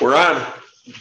We're 0.00 0.16
on. 0.16 0.44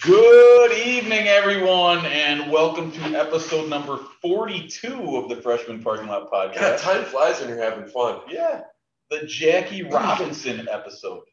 Good 0.02 0.72
evening, 0.78 1.28
everyone, 1.28 2.06
and 2.06 2.52
welcome 2.52 2.92
to 2.92 3.02
episode 3.20 3.70
number 3.70 3.98
42 4.22 5.18
of 5.18 5.30
the 5.30 5.38
Freshman 5.38 5.82
Parking 5.82 6.08
Lot 6.08 6.30
God, 6.32 6.54
Podcast. 6.54 6.80
time 6.82 7.04
flies 7.06 7.40
when 7.40 7.50
you're 7.50 7.62
having 7.62 7.88
fun. 7.88 8.22
Yeah, 8.30 8.62
the 9.10 9.26
Jackie 9.26 9.84
Robinson 9.84 10.68
episode. 10.70 11.24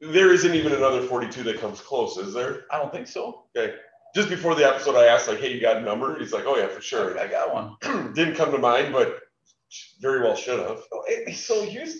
There 0.00 0.32
isn't 0.32 0.54
even 0.54 0.72
another 0.72 1.02
42 1.02 1.42
that 1.44 1.60
comes 1.60 1.80
close, 1.80 2.16
is 2.18 2.34
there? 2.34 2.64
I 2.70 2.78
don't 2.78 2.92
think 2.92 3.06
so. 3.06 3.44
Okay. 3.56 3.74
Just 4.14 4.28
before 4.28 4.54
the 4.54 4.66
episode, 4.66 4.96
I 4.96 5.06
asked, 5.06 5.28
like, 5.28 5.40
hey, 5.40 5.52
you 5.52 5.60
got 5.60 5.78
a 5.78 5.80
number? 5.80 6.18
He's 6.18 6.32
like, 6.32 6.44
oh, 6.46 6.56
yeah, 6.56 6.68
for 6.68 6.82
sure. 6.82 7.18
I 7.18 7.26
got 7.26 7.52
one. 7.54 8.12
Didn't 8.14 8.34
come 8.34 8.52
to 8.52 8.58
mind, 8.58 8.92
but 8.92 9.20
very 10.00 10.20
well 10.20 10.36
should 10.36 10.58
have. 10.58 10.82
So, 10.90 11.02
eh, 11.08 11.32
So 11.32 11.64
here's 11.64 11.96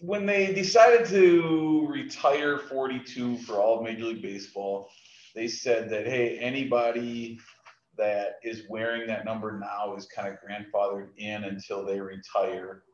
when 0.00 0.26
they 0.26 0.52
decided 0.52 1.06
to 1.08 1.86
retire 1.88 2.58
42 2.58 3.38
for 3.38 3.54
all 3.54 3.78
of 3.78 3.84
Major 3.84 4.04
League 4.04 4.22
Baseball, 4.22 4.90
they 5.34 5.48
said 5.48 5.90
that 5.90 6.06
hey, 6.06 6.38
anybody 6.38 7.38
that 7.96 8.38
is 8.42 8.62
wearing 8.68 9.06
that 9.08 9.24
number 9.24 9.58
now 9.58 9.96
is 9.96 10.06
kind 10.06 10.28
of 10.28 10.38
grandfathered 10.40 11.08
in 11.16 11.44
until 11.44 11.84
they 11.84 12.00
retire. 12.00 12.84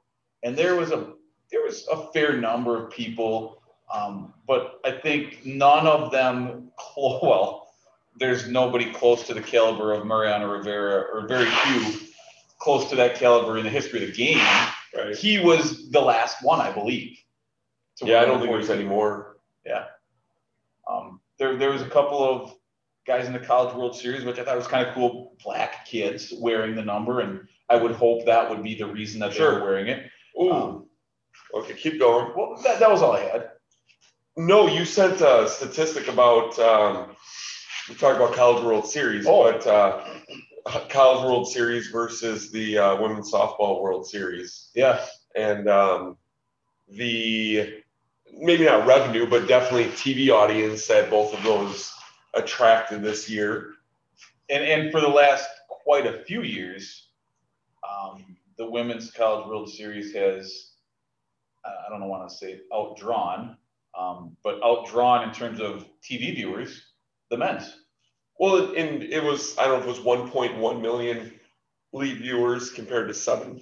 And 0.42 0.56
there 0.56 0.76
was 0.76 0.90
a 0.90 1.12
there 1.50 1.62
was 1.62 1.86
a 1.88 2.10
fair 2.12 2.36
number 2.36 2.82
of 2.82 2.90
people, 2.90 3.62
um, 3.92 4.32
but 4.46 4.80
I 4.84 4.92
think 4.92 5.44
none 5.44 5.86
of 5.86 6.10
them. 6.10 6.70
Well, 6.96 7.68
there's 8.18 8.48
nobody 8.48 8.92
close 8.92 9.26
to 9.26 9.34
the 9.34 9.40
caliber 9.40 9.92
of 9.92 10.06
Mariano 10.06 10.50
Rivera, 10.50 11.06
or 11.12 11.26
very 11.26 11.46
few 11.46 12.08
close 12.58 12.88
to 12.90 12.96
that 12.96 13.16
caliber 13.16 13.58
in 13.58 13.64
the 13.64 13.70
history 13.70 14.02
of 14.02 14.10
the 14.10 14.16
game. 14.16 14.38
Right. 14.96 15.16
He 15.16 15.38
was 15.40 15.90
the 15.90 16.00
last 16.00 16.42
one, 16.42 16.60
I 16.60 16.72
believe. 16.72 17.18
Yeah, 18.02 18.20
I 18.20 18.24
don't 18.24 18.38
think 18.40 18.50
there's 18.50 18.70
any 18.70 18.84
more. 18.84 19.36
Yeah. 19.64 19.84
Um, 20.90 21.20
there, 21.38 21.56
there 21.56 21.70
was 21.70 21.82
a 21.82 21.88
couple 21.88 22.18
of 22.22 22.54
guys 23.06 23.26
in 23.26 23.32
the 23.32 23.38
College 23.38 23.74
World 23.74 23.96
Series, 23.96 24.24
which 24.24 24.38
I 24.38 24.44
thought 24.44 24.56
was 24.56 24.66
kind 24.66 24.86
of 24.86 24.94
cool. 24.94 25.36
Black 25.44 25.86
kids 25.86 26.32
wearing 26.38 26.74
the 26.74 26.82
number, 26.84 27.20
and 27.20 27.40
I 27.68 27.76
would 27.76 27.92
hope 27.92 28.24
that 28.26 28.48
would 28.50 28.62
be 28.62 28.74
the 28.76 28.86
reason 28.86 29.20
that 29.20 29.30
they 29.30 29.36
Sure. 29.38 29.54
were 29.60 29.64
wearing 29.64 29.88
it. 29.88 30.10
Ooh. 30.40 30.52
Um, 30.52 30.86
okay, 31.54 31.74
keep 31.74 31.98
going. 31.98 32.32
well, 32.36 32.60
that, 32.64 32.78
that 32.80 32.90
was 32.90 33.02
all 33.02 33.12
I 33.12 33.20
had. 33.20 33.50
No, 34.36 34.66
you 34.66 34.84
sent 34.84 35.20
a 35.20 35.48
statistic 35.48 36.08
about, 36.08 36.58
um, 36.58 37.14
we 37.88 37.94
talked 37.94 38.16
about 38.16 38.34
College 38.34 38.64
World 38.64 38.86
Series, 38.86 39.26
Oh. 39.28 39.44
but 39.52 39.66
uh, 39.66 40.04
College 40.66 41.24
World 41.24 41.48
Series 41.48 41.88
versus 41.88 42.50
the 42.50 42.78
uh, 42.78 43.00
Women's 43.00 43.30
Softball 43.30 43.82
World 43.82 44.06
Series. 44.06 44.70
Yeah, 44.74 45.04
and 45.34 45.68
um, 45.68 46.16
the 46.88 47.82
maybe 48.32 48.64
not 48.64 48.86
revenue, 48.86 49.28
but 49.28 49.46
definitely 49.46 49.86
TV 49.92 50.30
audience 50.30 50.86
that 50.86 51.10
both 51.10 51.34
of 51.34 51.42
those 51.42 51.92
attracted 52.34 53.02
this 53.02 53.28
year. 53.28 53.74
and 54.48 54.64
and 54.64 54.90
for 54.90 55.00
the 55.00 55.08
last 55.08 55.48
quite 55.68 56.06
a 56.06 56.24
few 56.24 56.42
years, 56.42 57.08
um, 57.88 58.36
the 58.56 58.68
Women's 58.68 59.10
College 59.10 59.46
World 59.46 59.68
Series 59.68 60.14
has, 60.14 60.72
I 61.64 61.90
don't 61.90 62.00
know 62.00 62.06
want 62.06 62.28
to 62.28 62.34
say 62.34 62.60
outdrawn, 62.72 63.56
um, 63.98 64.36
but 64.42 64.60
outdrawn 64.62 65.28
in 65.28 65.34
terms 65.34 65.60
of 65.60 65.86
TV 66.02 66.34
viewers, 66.34 66.82
the 67.30 67.36
men's. 67.36 67.83
Well, 68.38 68.74
and 68.76 69.02
it 69.02 69.22
was 69.22 69.56
I 69.58 69.64
don't 69.66 69.80
know 69.84 69.90
if 69.90 69.96
it 69.98 70.04
was 70.04 70.30
1.1 70.30 70.80
million 70.80 71.32
lead 71.92 72.18
viewers 72.18 72.70
compared 72.70 73.08
to 73.08 73.14
seven. 73.14 73.60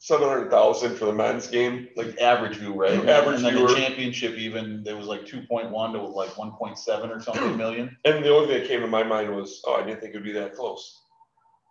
700,000 0.00 0.94
for 0.96 1.06
the 1.06 1.12
men's 1.12 1.48
game. 1.48 1.88
like 1.96 2.16
average 2.20 2.56
view, 2.56 2.72
right? 2.72 2.92
Average 3.08 3.36
and 3.38 3.44
then 3.46 3.54
viewer. 3.54 3.68
the 3.68 3.74
championship 3.74 4.34
even 4.36 4.84
there 4.84 4.96
was 4.96 5.06
like 5.06 5.26
two 5.26 5.42
point 5.42 5.70
one 5.70 5.92
to 5.92 6.00
like 6.00 6.38
one 6.38 6.52
point 6.52 6.78
seven 6.78 7.10
or 7.10 7.20
something 7.20 7.56
million. 7.56 7.96
And 8.04 8.24
the 8.24 8.32
only 8.32 8.46
thing 8.46 8.60
that 8.60 8.68
came 8.68 8.80
to 8.82 8.86
my 8.86 9.02
mind 9.02 9.34
was, 9.34 9.60
oh, 9.66 9.74
I 9.74 9.84
didn't 9.84 10.00
think 10.00 10.14
it 10.14 10.18
would 10.18 10.24
be 10.24 10.32
that 10.32 10.54
close. 10.54 11.00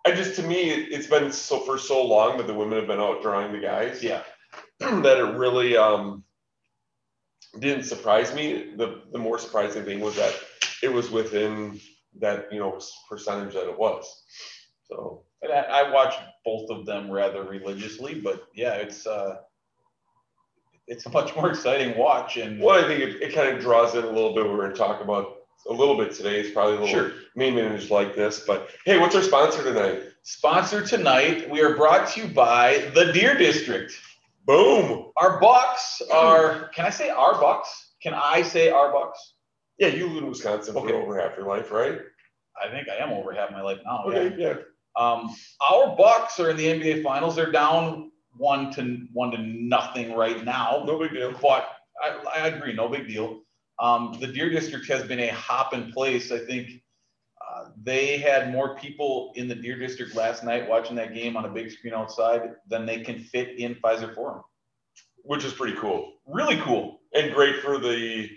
I 0.05 0.11
just, 0.11 0.35
to 0.35 0.43
me, 0.43 0.71
it- 0.71 0.91
it's 0.91 1.07
been 1.07 1.31
so 1.31 1.59
for 1.61 1.77
so 1.77 2.05
long 2.05 2.37
that 2.37 2.47
the 2.47 2.53
women 2.53 2.77
have 2.77 2.87
been 2.87 2.99
outdrawing 2.99 3.53
the 3.53 3.59
guys. 3.59 4.03
Yeah, 4.03 4.23
that 4.79 5.17
it 5.19 5.37
really 5.37 5.77
um, 5.77 6.23
didn't 7.59 7.83
surprise 7.85 8.33
me. 8.33 8.73
The 8.75 9.03
the 9.13 9.19
more 9.19 9.39
surprising 9.39 9.85
thing 9.85 9.99
was 10.01 10.15
that 10.17 10.35
it 10.83 10.91
was 10.91 11.09
within 11.09 11.79
that 12.19 12.47
you 12.51 12.59
know 12.59 12.79
percentage 13.09 13.53
that 13.53 13.69
it 13.69 13.77
was. 13.77 14.23
So 14.83 15.23
and 15.41 15.51
I, 15.51 15.61
I 15.61 15.91
watch 15.91 16.15
both 16.45 16.69
of 16.69 16.85
them 16.85 17.11
rather 17.11 17.43
religiously, 17.43 18.15
but 18.15 18.47
yeah, 18.55 18.73
it's 18.73 19.05
uh, 19.05 19.37
it's 20.87 21.05
a 21.05 21.09
much 21.09 21.35
more 21.35 21.49
exciting 21.49 21.97
watch 21.97 22.37
and 22.37 22.61
well, 22.61 22.83
I 22.83 22.87
think 22.87 23.01
it, 23.01 23.21
it 23.21 23.35
kind 23.35 23.55
of 23.55 23.61
draws 23.61 23.95
in 23.95 24.03
a 24.03 24.09
little 24.09 24.33
bit. 24.33 24.45
We're 24.45 24.57
going 24.57 24.71
to 24.71 24.77
talk 24.77 25.01
about 25.01 25.37
a 25.69 25.73
little 25.73 25.97
bit 25.97 26.13
today. 26.13 26.39
It's 26.39 26.51
probably 26.51 26.77
a 26.77 26.79
little 26.81 27.09
sure. 27.09 27.11
main 27.35 27.55
managers 27.55 27.91
like 27.91 28.15
this, 28.15 28.41
but 28.41 28.69
hey, 28.85 28.97
what's 28.97 29.15
our 29.15 29.23
sponsor 29.23 29.63
tonight? 29.63 30.03
Sponsor 30.23 30.85
tonight, 30.85 31.49
we 31.49 31.61
are 31.61 31.75
brought 31.75 32.09
to 32.09 32.21
you 32.21 32.27
by 32.27 32.91
the 32.93 33.11
Deer 33.13 33.37
District. 33.37 33.93
Boom. 34.45 35.11
Our 35.17 35.39
bucks 35.39 36.01
are. 36.11 36.69
Can 36.69 36.85
I 36.85 36.89
say 36.89 37.09
our 37.09 37.39
bucks? 37.39 37.93
Can 38.01 38.13
I 38.13 38.41
say 38.41 38.69
our 38.69 38.91
bucks? 38.91 39.33
Yeah, 39.77 39.87
you 39.89 40.07
live 40.07 40.23
in 40.23 40.29
Wisconsin 40.29 40.75
Okay. 40.75 40.87
for 40.89 40.95
over 40.95 41.19
half 41.19 41.37
your 41.37 41.47
life, 41.47 41.71
right? 41.71 41.99
I 42.63 42.69
think 42.69 42.89
I 42.89 42.95
am 42.95 43.11
over 43.11 43.31
half 43.33 43.51
my 43.51 43.61
life 43.61 43.79
now. 43.85 44.05
yeah. 44.09 44.17
Okay, 44.19 44.35
yeah. 44.41 44.53
Um, 44.95 45.35
our 45.69 45.95
Bucks 45.95 46.39
are 46.39 46.49
in 46.49 46.57
the 46.57 46.65
NBA 46.65 47.03
Finals. 47.03 47.35
They're 47.35 47.51
down 47.51 48.11
one 48.35 48.71
to 48.73 49.05
one 49.13 49.31
to 49.31 49.37
nothing 49.37 50.13
right 50.15 50.43
now. 50.43 50.83
No 50.85 50.97
big 50.97 51.11
deal. 51.11 51.31
But 51.39 51.67
I, 52.03 52.17
I 52.35 52.47
agree, 52.47 52.73
no 52.73 52.87
big 52.89 53.07
deal. 53.07 53.41
Um, 53.79 54.17
the 54.19 54.25
Deer 54.27 54.49
District 54.49 54.87
has 54.87 55.03
been 55.03 55.19
a 55.19 55.27
hop 55.27 55.73
in 55.75 55.91
place. 55.91 56.31
I 56.31 56.39
think 56.39 56.69
uh, 57.47 57.65
they 57.83 58.17
had 58.17 58.51
more 58.51 58.75
people 58.75 59.33
in 59.35 59.47
the 59.47 59.53
Deer 59.55 59.77
District 59.77 60.15
last 60.15 60.43
night 60.43 60.67
watching 60.67 60.95
that 60.95 61.13
game 61.13 61.37
on 61.37 61.45
a 61.45 61.49
big 61.49 61.69
screen 61.71 61.93
outside 61.93 62.55
than 62.67 62.87
they 62.87 63.01
can 63.01 63.19
fit 63.19 63.59
in 63.59 63.75
Fiserv 63.75 64.15
Forum. 64.15 64.41
Which 65.23 65.45
is 65.45 65.53
pretty 65.53 65.77
cool. 65.77 66.13
Really 66.25 66.57
cool. 66.61 67.01
and 67.13 67.33
great 67.33 67.57
for 67.61 67.77
the 67.77 68.27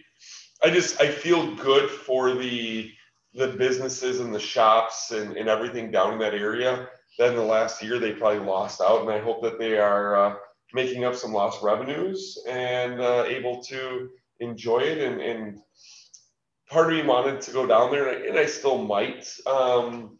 i 0.62 0.71
just 0.71 1.00
i 1.00 1.09
feel 1.09 1.54
good 1.56 1.91
for 1.91 2.34
the 2.34 2.91
the 3.34 3.48
businesses 3.48 4.21
and 4.21 4.34
the 4.34 4.41
shops 4.41 5.12
and, 5.12 5.37
and 5.37 5.48
everything 5.48 5.91
down 5.91 6.15
in 6.15 6.19
that 6.19 6.34
area. 6.34 6.88
That 7.19 7.31
in 7.31 7.37
the 7.37 7.43
last 7.43 7.82
year 7.82 7.98
they 7.98 8.12
probably 8.12 8.44
lost 8.44 8.81
out 8.81 9.03
and 9.03 9.10
i 9.10 9.19
hope 9.19 9.43
that 9.43 9.59
they 9.59 9.78
are 9.78 10.16
uh, 10.16 10.34
making 10.72 11.04
up 11.04 11.15
some 11.15 11.32
lost 11.32 11.62
revenues 11.62 12.38
and 12.48 13.00
uh, 13.00 13.25
able 13.26 13.62
to 13.65 14.09
enjoy 14.41 14.78
it. 14.78 14.98
And, 14.98 15.21
and 15.21 15.59
part 16.69 16.92
of 16.92 16.98
me 16.98 17.09
wanted 17.09 17.41
to 17.42 17.50
go 17.53 17.66
down 17.66 17.91
there 17.91 18.09
and 18.09 18.25
I, 18.25 18.28
and 18.28 18.38
I 18.38 18.47
still 18.47 18.78
might 18.78 19.28
um, 19.47 20.19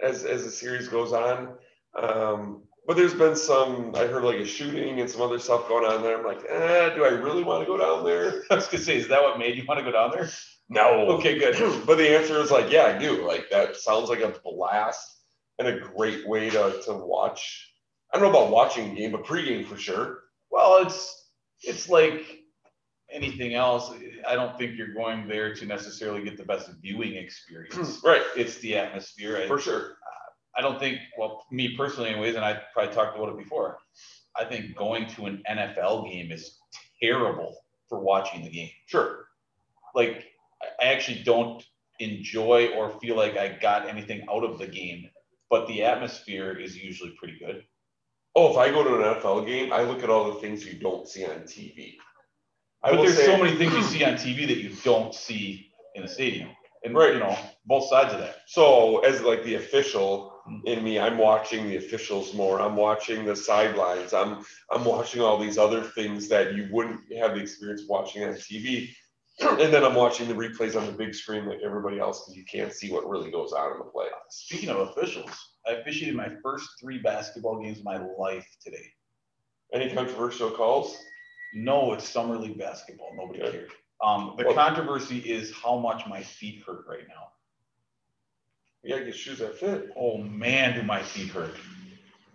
as 0.00 0.24
as 0.24 0.44
the 0.44 0.50
series 0.50 0.88
goes 0.88 1.12
on. 1.12 1.54
Um, 2.00 2.62
but 2.86 2.96
there's 2.96 3.14
been 3.14 3.36
some 3.36 3.94
I 3.94 4.06
heard 4.06 4.24
like 4.24 4.38
a 4.38 4.44
shooting 4.44 5.00
and 5.00 5.08
some 5.08 5.22
other 5.22 5.38
stuff 5.38 5.68
going 5.68 5.84
on 5.84 6.02
there. 6.02 6.18
I'm 6.18 6.24
like, 6.24 6.44
eh, 6.48 6.94
do 6.94 7.04
I 7.04 7.08
really 7.08 7.42
want 7.42 7.62
to 7.62 7.66
go 7.66 7.76
down 7.76 8.04
there? 8.04 8.42
I 8.50 8.56
was 8.56 8.66
gonna 8.66 8.82
say, 8.82 8.96
is 8.96 9.08
that 9.08 9.22
what 9.22 9.38
made 9.38 9.56
you 9.56 9.64
want 9.66 9.78
to 9.78 9.84
go 9.84 9.92
down 9.92 10.10
there? 10.12 10.28
No. 10.68 11.08
Okay, 11.12 11.38
good. 11.38 11.56
but 11.86 11.96
the 11.96 12.16
answer 12.16 12.40
is 12.40 12.50
like, 12.50 12.70
yeah, 12.70 12.84
I 12.84 12.98
do. 12.98 13.26
Like 13.26 13.50
that 13.50 13.76
sounds 13.76 14.08
like 14.08 14.20
a 14.20 14.34
blast 14.44 15.18
and 15.58 15.68
a 15.68 15.78
great 15.78 16.26
way 16.26 16.50
to, 16.50 16.80
to 16.86 16.92
watch. 16.94 17.72
I 18.12 18.18
don't 18.18 18.32
know 18.32 18.38
about 18.38 18.52
watching 18.52 18.90
a 18.90 18.94
game, 18.94 19.12
but 19.12 19.24
pregame 19.24 19.66
for 19.66 19.76
sure. 19.76 20.20
Well, 20.50 20.82
it's 20.82 21.28
it's 21.62 21.88
like 21.88 22.40
anything 23.12 23.54
else. 23.54 23.92
I 24.26 24.34
don't 24.34 24.56
think 24.56 24.76
you're 24.76 24.94
going 24.94 25.28
there 25.28 25.54
to 25.54 25.66
necessarily 25.66 26.22
get 26.24 26.36
the 26.36 26.44
best 26.44 26.70
viewing 26.80 27.16
experience. 27.16 28.00
Right. 28.04 28.22
It's 28.36 28.56
the 28.58 28.76
atmosphere. 28.76 29.44
For 29.46 29.58
sure. 29.58 29.96
I 30.56 30.60
don't 30.62 30.78
think, 30.78 30.98
well, 31.18 31.46
me 31.50 31.76
personally, 31.76 32.10
anyways, 32.10 32.34
and 32.36 32.44
I 32.44 32.60
probably 32.72 32.94
talked 32.94 33.16
about 33.16 33.30
it 33.30 33.38
before. 33.38 33.78
I 34.36 34.44
think 34.44 34.76
going 34.76 35.06
to 35.10 35.26
an 35.26 35.42
NFL 35.48 36.10
game 36.10 36.32
is 36.32 36.58
terrible 37.02 37.56
for 37.88 38.00
watching 38.00 38.42
the 38.44 38.50
game. 38.50 38.70
Sure. 38.86 39.26
Like, 39.94 40.26
I- 40.62 40.84
actually 40.86 41.22
don't 41.22 41.64
enjoy 41.98 42.68
or 42.76 42.90
feel 43.00 43.16
like 43.16 43.36
I 43.36 43.48
got 43.48 43.88
anything 43.88 44.26
out 44.30 44.44
of 44.44 44.58
the 44.58 44.66
game, 44.66 45.10
but 45.50 45.66
the 45.68 45.82
atmosphere 45.84 46.52
is 46.58 46.76
usually 46.76 47.10
pretty 47.18 47.38
good. 47.38 47.64
Oh, 48.36 48.50
if 48.52 48.56
I 48.56 48.70
go 48.70 48.84
to 48.84 48.94
an 48.94 49.14
NFL 49.16 49.46
game, 49.46 49.72
I 49.72 49.82
look 49.82 50.02
at 50.02 50.10
all 50.10 50.32
the 50.32 50.40
things 50.40 50.64
you 50.64 50.78
don't 50.78 51.08
see 51.08 51.24
on 51.24 51.40
TV. 51.42 51.96
I 52.82 52.90
But 52.92 53.02
there's 53.02 53.16
say, 53.16 53.26
so 53.26 53.36
many 53.36 53.56
things 53.56 53.74
you 53.74 53.82
see 53.82 54.04
on 54.04 54.14
TV 54.14 54.46
that 54.46 54.58
you 54.58 54.70
don't 54.84 55.14
see 55.14 55.72
in 55.94 56.02
the 56.02 56.08
stadium. 56.08 56.50
And, 56.84 56.94
Right. 56.94 57.12
you 57.14 57.18
know, 57.18 57.36
both 57.66 57.88
sides 57.88 58.14
of 58.14 58.20
that. 58.20 58.42
So 58.46 59.00
as 59.00 59.20
like 59.22 59.42
the 59.44 59.56
official 59.56 60.29
in 60.64 60.82
me, 60.84 60.98
I'm 60.98 61.18
watching 61.18 61.68
the 61.68 61.76
officials 61.76 62.34
more. 62.34 62.60
I'm 62.60 62.76
watching 62.76 63.24
the 63.24 63.36
sidelines. 63.36 64.12
I'm 64.12 64.44
I'm 64.70 64.84
watching 64.84 65.20
all 65.22 65.38
these 65.38 65.58
other 65.58 65.82
things 65.82 66.28
that 66.28 66.54
you 66.54 66.68
wouldn't 66.70 67.00
have 67.18 67.34
the 67.34 67.40
experience 67.40 67.82
of 67.82 67.88
watching 67.88 68.24
on 68.24 68.34
TV. 68.34 68.90
And 69.42 69.72
then 69.72 69.84
I'm 69.84 69.94
watching 69.94 70.28
the 70.28 70.34
replays 70.34 70.76
on 70.78 70.84
the 70.84 70.92
big 70.92 71.14
screen 71.14 71.46
like 71.46 71.60
everybody 71.64 71.98
else 71.98 72.20
because 72.20 72.36
you 72.36 72.44
can't 72.44 72.74
see 72.74 72.92
what 72.92 73.08
really 73.08 73.30
goes 73.30 73.52
on 73.52 73.72
in 73.72 73.78
the 73.78 73.84
play. 73.84 74.04
Speaking 74.28 74.68
of 74.68 74.76
officials, 74.90 75.30
I 75.66 75.72
officiated 75.76 76.14
my 76.14 76.28
first 76.42 76.68
three 76.78 76.98
basketball 76.98 77.62
games 77.62 77.78
of 77.78 77.84
my 77.84 77.96
life 78.18 78.46
today. 78.62 78.84
Any 79.72 79.94
controversial 79.94 80.50
calls? 80.50 80.94
No, 81.54 81.94
it's 81.94 82.06
summer 82.06 82.36
league 82.36 82.58
basketball. 82.58 83.12
Nobody 83.16 83.40
Okay. 83.42 83.50
cared. 83.52 83.70
Um, 84.02 84.34
the 84.36 84.44
Well- 84.44 84.54
controversy 84.54 85.18
is 85.20 85.54
how 85.54 85.78
much 85.78 86.06
my 86.06 86.22
feet 86.22 86.62
hurt 86.66 86.84
right 86.86 87.08
now. 87.08 87.32
You 88.82 88.90
gotta 88.90 89.04
get 89.04 89.14
shoes 89.14 89.38
that 89.38 89.56
fit. 89.58 89.90
Oh 89.96 90.18
man, 90.18 90.74
do 90.74 90.82
my 90.82 91.02
feet 91.02 91.28
hurt. 91.28 91.54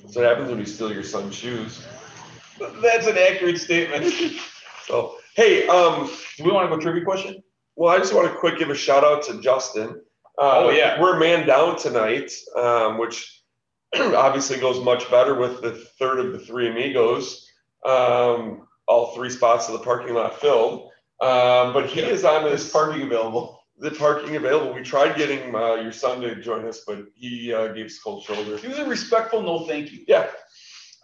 That's 0.02 0.16
what 0.16 0.26
happens 0.26 0.50
when 0.50 0.60
you 0.60 0.66
steal 0.66 0.94
your 0.94 1.04
son's 1.04 1.36
shoes. 1.36 1.86
That's 2.60 3.08
an 3.08 3.18
accurate 3.18 3.60
statement. 3.60 4.14
So, 4.88 5.16
hey, 5.36 5.68
um, 5.68 6.08
Do 6.38 6.44
we 6.44 6.52
want 6.52 6.70
to 6.70 6.76
go 6.76 6.80
trivia 6.80 7.04
question? 7.04 7.42
well, 7.76 7.92
I 7.92 7.98
just 7.98 8.14
want 8.14 8.32
to 8.32 8.38
quick 8.38 8.60
give 8.60 8.70
a 8.70 8.76
shout 8.76 9.04
out 9.04 9.24
to 9.24 9.42
Justin. 9.42 10.00
Uh, 10.38 10.66
Oh, 10.66 10.70
yeah. 10.70 11.02
We're 11.02 11.18
man 11.18 11.48
down 11.48 11.76
tonight, 11.76 12.32
um, 12.56 13.00
which 13.00 13.42
obviously 13.96 14.60
goes 14.60 14.80
much 14.86 15.10
better 15.10 15.34
with 15.34 15.64
the 15.64 15.72
third 15.98 16.20
of 16.20 16.34
the 16.34 16.38
three 16.38 16.70
amigos. 16.70 17.50
Um, 17.84 18.68
all 18.88 19.16
three 19.16 19.32
spots 19.32 19.68
of 19.70 19.74
the 19.74 19.80
parking 19.84 20.14
lot 20.14 20.40
filled. 20.40 20.92
Um, 21.20 21.74
but 21.74 21.88
he 21.88 22.02
is 22.02 22.24
on 22.24 22.44
this 22.44 22.72
parking 22.72 23.02
available. 23.02 23.55
The 23.77 23.92
parking 23.92 24.36
available. 24.36 24.74
We 24.74 24.81
tried 24.81 25.18
getting 25.18 25.54
uh, 25.54 25.75
your 25.75 25.92
son 25.92 26.22
to 26.22 26.36
join 26.42 26.66
us, 26.66 26.81
but 26.88 27.06
he 27.13 27.54
uh, 27.54 27.68
gave 27.69 27.88
us 27.88 28.00
cold 28.00 28.24
shoulder. 28.24 28.57
He 28.57 28.68
was 28.68 28.80
a 28.80 28.86
respectful 28.86 29.42
no 29.42 29.66
thank 29.66 29.92
you. 29.92 30.06
Yeah. 30.07 30.27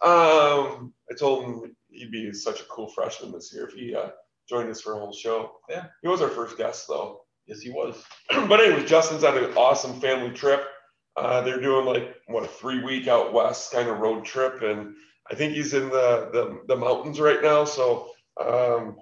Um, 0.04 0.94
I 1.10 1.16
told 1.18 1.46
him 1.46 1.76
he'd 1.90 2.12
be 2.12 2.34
such 2.34 2.62
a 2.62 2.66
cool 2.66 2.88
freshman 2.88 3.32
this 3.32 3.54
year 3.54 3.68
if 3.68 3.74
he 3.74 3.94
uh, 3.94 4.10
joined 4.48 4.70
us 4.70 4.82
for 4.82 4.94
a 4.94 5.00
whole 5.00 5.14
show. 5.14 5.52
Yeah. 5.70 5.86
He 6.02 6.08
was 6.08 6.22
our 6.22 6.30
first 6.30 6.58
guest 6.58 6.88
though. 6.88 7.22
Yes, 7.46 7.60
he 7.60 7.70
was. 7.72 8.04
but 8.30 8.62
anyway, 8.62 8.86
Justin's 8.86 9.24
on 9.24 9.38
an 9.38 9.54
awesome 9.58 10.00
family 10.00 10.32
trip. 10.32 10.64
Uh, 11.18 11.42
they're 11.42 11.60
doing 11.60 11.86
like 11.86 12.16
what 12.28 12.46
a 12.46 12.48
three 12.48 12.84
week 12.84 13.08
out 13.08 13.34
west 13.34 13.74
kind 13.74 13.90
of 13.90 14.00
road 14.00 14.24
trip, 14.24 14.62
and 14.62 14.96
I 15.30 15.36
think 15.36 15.54
he's 15.54 15.74
in 15.74 15.90
the 15.90 16.30
the, 16.32 16.62
the 16.68 16.76
mountains 16.76 17.20
right 17.20 17.42
now. 17.42 17.66
So 17.66 18.12
um, 18.40 18.96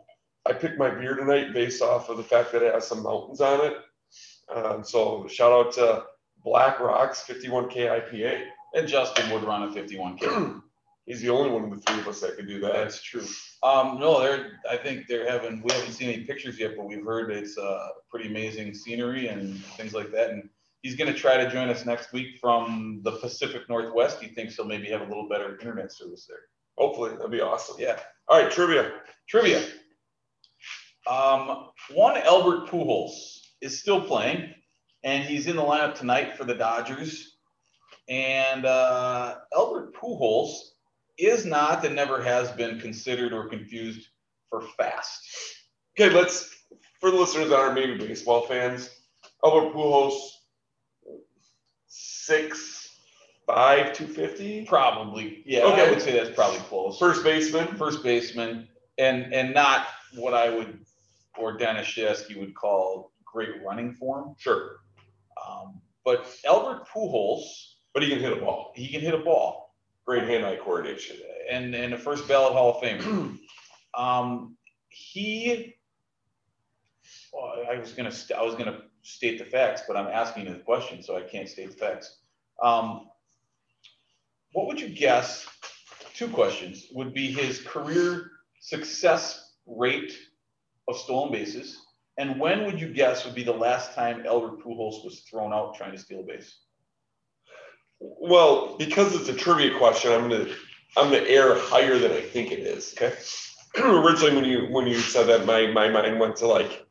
I 0.47 0.53
picked 0.53 0.77
my 0.77 0.89
beer 0.89 1.15
tonight 1.15 1.53
based 1.53 1.81
off 1.81 2.09
of 2.09 2.17
the 2.17 2.23
fact 2.23 2.51
that 2.51 2.63
it 2.63 2.73
has 2.73 2.87
some 2.87 3.03
mountains 3.03 3.41
on 3.41 3.65
it. 3.65 3.77
Um, 4.53 4.83
so 4.83 5.27
shout 5.27 5.51
out 5.51 5.73
to 5.73 6.03
Black 6.43 6.79
Rocks 6.79 7.23
51K 7.27 8.11
IPA. 8.11 8.45
And 8.73 8.87
Justin 8.87 9.29
would 9.31 9.43
run 9.43 9.63
a 9.63 9.67
51K. 9.67 10.61
He's 11.05 11.21
the 11.21 11.29
only 11.29 11.49
one 11.49 11.63
of 11.63 11.71
the 11.71 11.81
three 11.81 11.99
of 12.01 12.07
us 12.07 12.21
that 12.21 12.35
could 12.35 12.47
do 12.47 12.59
that. 12.59 12.73
That's 12.73 13.01
true. 13.01 13.25
Um, 13.63 13.99
no, 13.99 14.21
they're, 14.21 14.59
I 14.69 14.77
think 14.77 15.07
they're 15.07 15.29
having, 15.29 15.63
we 15.63 15.73
haven't 15.73 15.93
seen 15.93 16.09
any 16.09 16.23
pictures 16.23 16.59
yet, 16.59 16.77
but 16.77 16.85
we've 16.85 17.03
heard 17.03 17.31
it's, 17.31 17.57
uh, 17.57 17.87
pretty 18.11 18.29
amazing 18.29 18.75
scenery 18.75 19.27
and 19.27 19.57
things 19.75 19.93
like 19.93 20.11
that. 20.11 20.29
And 20.29 20.49
he's 20.83 20.95
gonna 20.95 21.13
try 21.13 21.37
to 21.37 21.49
join 21.49 21.67
us 21.69 21.83
next 21.83 22.13
week 22.13 22.37
from 22.39 23.01
the 23.03 23.13
Pacific 23.13 23.63
Northwest. 23.69 24.21
He 24.21 24.27
thinks 24.27 24.55
he'll 24.55 24.65
maybe 24.65 24.87
have 24.89 25.01
a 25.01 25.05
little 25.05 25.27
better 25.27 25.57
internet 25.59 25.91
service 25.91 26.27
there. 26.29 26.41
Hopefully, 26.77 27.15
that'd 27.15 27.31
be 27.31 27.41
awesome. 27.41 27.77
Yeah. 27.79 27.99
All 28.27 28.41
right, 28.41 28.51
trivia. 28.51 28.91
Trivia. 29.27 29.65
Um, 31.07 31.69
one 31.93 32.17
Albert 32.17 32.67
Pujols 32.67 33.39
is 33.61 33.79
still 33.79 34.01
playing, 34.01 34.53
and 35.03 35.23
he's 35.23 35.47
in 35.47 35.55
the 35.55 35.61
lineup 35.61 35.95
tonight 35.95 36.37
for 36.37 36.43
the 36.43 36.55
Dodgers. 36.55 37.37
And 38.07 38.65
uh, 38.65 39.37
Albert 39.55 39.93
Pujols 39.95 40.53
is 41.17 41.45
not 41.45 41.85
and 41.85 41.95
never 41.95 42.21
has 42.21 42.51
been 42.51 42.79
considered 42.79 43.33
or 43.33 43.47
confused 43.47 44.07
for 44.49 44.61
fast. 44.77 45.27
Okay, 45.99 46.13
let's 46.13 46.55
for 46.99 47.11
the 47.11 47.17
listeners 47.17 47.49
that 47.49 47.59
aren't 47.59 47.75
maybe 47.75 47.97
baseball 47.97 48.41
fans. 48.43 48.89
Albert 49.43 49.73
Pujols, 49.73 50.19
six 51.87 52.89
five 53.45 53.93
two 53.93 54.07
fifty. 54.07 54.65
Probably, 54.65 55.43
yeah. 55.45 55.61
Okay. 55.63 55.87
I 55.87 55.89
would 55.89 56.01
say 56.01 56.13
that's 56.13 56.35
probably 56.35 56.59
close. 56.59 56.97
First 56.97 57.23
baseman. 57.23 57.67
First 57.77 58.03
baseman, 58.03 58.67
and 58.97 59.33
and 59.33 59.53
not 59.53 59.87
what 60.15 60.33
I 60.33 60.49
would 60.49 60.79
or 61.37 61.57
Dennis 61.57 61.87
Shesky 61.87 62.37
would 62.39 62.55
call 62.55 63.11
great 63.25 63.61
running 63.65 63.93
form. 63.93 64.35
Sure, 64.37 64.77
Um, 65.47 65.81
but 66.03 66.25
Albert 66.45 66.87
Pujols, 66.87 67.43
but 67.93 68.03
he 68.03 68.09
can 68.09 68.19
hit 68.19 68.33
a 68.33 68.37
ball. 68.37 68.71
he 68.75 68.87
can 68.89 69.01
hit 69.01 69.13
a 69.13 69.19
ball. 69.19 69.75
Great 70.05 70.23
hand-eye 70.27 70.57
coordination. 70.57 71.17
and 71.49 71.73
and 71.75 71.93
a 71.93 71.97
first 71.97 72.27
ballot 72.27 72.53
Hall 72.53 72.75
of 72.77 72.83
Famer. 72.83 73.37
Um, 73.97 74.55
he, 74.89 75.75
well, 77.33 77.65
I 77.69 77.79
was 77.79 77.91
gonna 77.93 78.11
st- 78.11 78.37
I 78.39 78.43
was 78.43 78.53
gonna 78.53 78.83
state 79.01 79.39
the 79.39 79.45
facts, 79.45 79.81
but 79.87 79.97
I'm 79.97 80.07
asking 80.07 80.45
you 80.45 80.53
the 80.53 80.59
question, 80.59 81.01
so 81.01 81.17
I 81.17 81.21
can't 81.23 81.49
state 81.49 81.71
the 81.71 81.77
facts. 81.77 82.19
Um, 82.61 83.09
what 84.53 84.67
would 84.67 84.79
you 84.79 84.89
guess? 84.89 85.47
Two 86.13 86.27
questions 86.27 86.85
would 86.91 87.13
be 87.15 87.31
his 87.31 87.61
career 87.61 88.29
success 88.61 89.53
rate 89.65 90.13
of 90.89 90.97
stolen 90.97 91.31
bases, 91.31 91.81
and 92.17 92.39
when 92.39 92.65
would 92.65 92.79
you 92.81 92.91
guess 92.93 93.25
would 93.25 93.35
be 93.35 93.43
the 93.43 93.53
last 93.53 93.93
time 93.93 94.25
Albert 94.25 94.59
Pujols 94.63 95.03
was 95.05 95.23
thrown 95.29 95.53
out 95.53 95.75
trying 95.75 95.93
to 95.93 95.97
steal 95.97 96.19
a 96.19 96.23
base? 96.23 96.57
Well, 97.99 98.77
because 98.77 99.15
it's 99.15 99.29
a 99.29 99.33
trivia 99.33 99.77
question, 99.77 100.11
I'm 100.11 100.29
gonna 100.29 100.47
I'm 100.97 101.11
gonna 101.11 101.27
air 101.27 101.57
higher 101.57 101.97
than 101.97 102.11
I 102.11 102.21
think 102.21 102.51
it 102.51 102.59
is. 102.59 102.93
Okay. 102.97 103.15
Originally, 103.83 104.35
when 104.35 104.45
you 104.45 104.67
when 104.71 104.87
you 104.87 104.99
said 104.99 105.27
that, 105.27 105.45
my 105.45 105.67
my 105.67 105.89
mind 105.89 106.19
went 106.19 106.35
to 106.37 106.47
like 106.47 106.85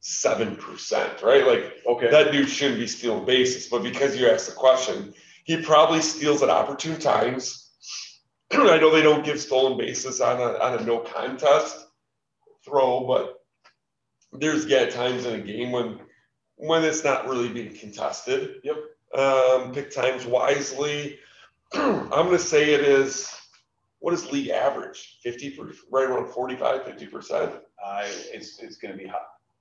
seven 0.00 0.56
percent, 0.56 1.22
right? 1.22 1.46
Like 1.46 1.82
Okay. 1.86 2.10
that 2.10 2.32
dude 2.32 2.48
shouldn't 2.48 2.80
be 2.80 2.86
stealing 2.86 3.24
bases, 3.24 3.68
but 3.68 3.82
because 3.82 4.16
you 4.18 4.28
asked 4.28 4.46
the 4.46 4.54
question, 4.54 5.14
he 5.44 5.62
probably 5.62 6.00
steals 6.00 6.42
at 6.42 6.50
opportune 6.50 6.98
times. 6.98 7.70
I 8.52 8.78
know 8.78 8.90
they 8.90 9.02
don't 9.02 9.24
give 9.24 9.40
stolen 9.40 9.78
bases 9.78 10.20
on 10.20 10.40
a 10.40 10.58
on 10.58 10.78
a 10.78 10.84
no 10.84 10.98
contest 10.98 11.83
throw, 12.64 13.06
but 13.06 13.40
there's 14.32 14.64
get 14.64 14.90
times 14.90 15.26
in 15.26 15.40
a 15.40 15.42
game 15.42 15.72
when 15.72 16.00
when 16.56 16.84
it's 16.84 17.04
not 17.04 17.28
really 17.28 17.48
being 17.48 17.74
contested. 17.74 18.60
Yep. 18.62 18.76
Um, 19.14 19.72
pick 19.72 19.90
times 19.90 20.26
wisely. 20.26 21.18
I'm 21.74 22.08
gonna 22.08 22.38
say 22.38 22.74
it 22.74 22.80
is 22.80 23.30
what 24.04 24.12
is 24.12 24.30
league 24.30 24.50
average? 24.50 25.18
50 25.22 25.50
per, 25.50 25.72
right 25.90 26.04
around 26.04 26.30
45, 26.30 26.84
50 26.84 27.06
percent. 27.06 27.52
I, 27.84 28.02
it's, 28.32 28.60
it's 28.62 28.76
gonna 28.76 28.96
be 28.96 29.06
high. 29.06 29.18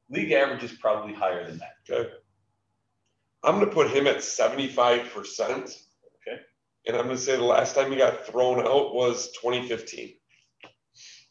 League 0.09 0.31
average 0.31 0.63
is 0.63 0.73
probably 0.73 1.13
higher 1.13 1.47
than 1.47 1.59
that. 1.59 1.75
Okay. 1.89 2.09
I'm 3.43 3.59
gonna 3.59 3.71
put 3.71 3.89
him 3.89 4.07
at 4.07 4.23
75 4.23 5.11
percent. 5.13 5.69
Okay. 6.27 6.41
And 6.87 6.97
I'm 6.97 7.05
gonna 7.05 7.17
say 7.17 7.35
the 7.35 7.43
last 7.43 7.75
time 7.75 7.91
he 7.91 7.97
got 7.97 8.25
thrown 8.25 8.59
out 8.59 8.93
was 8.93 9.31
2015. 9.41 10.13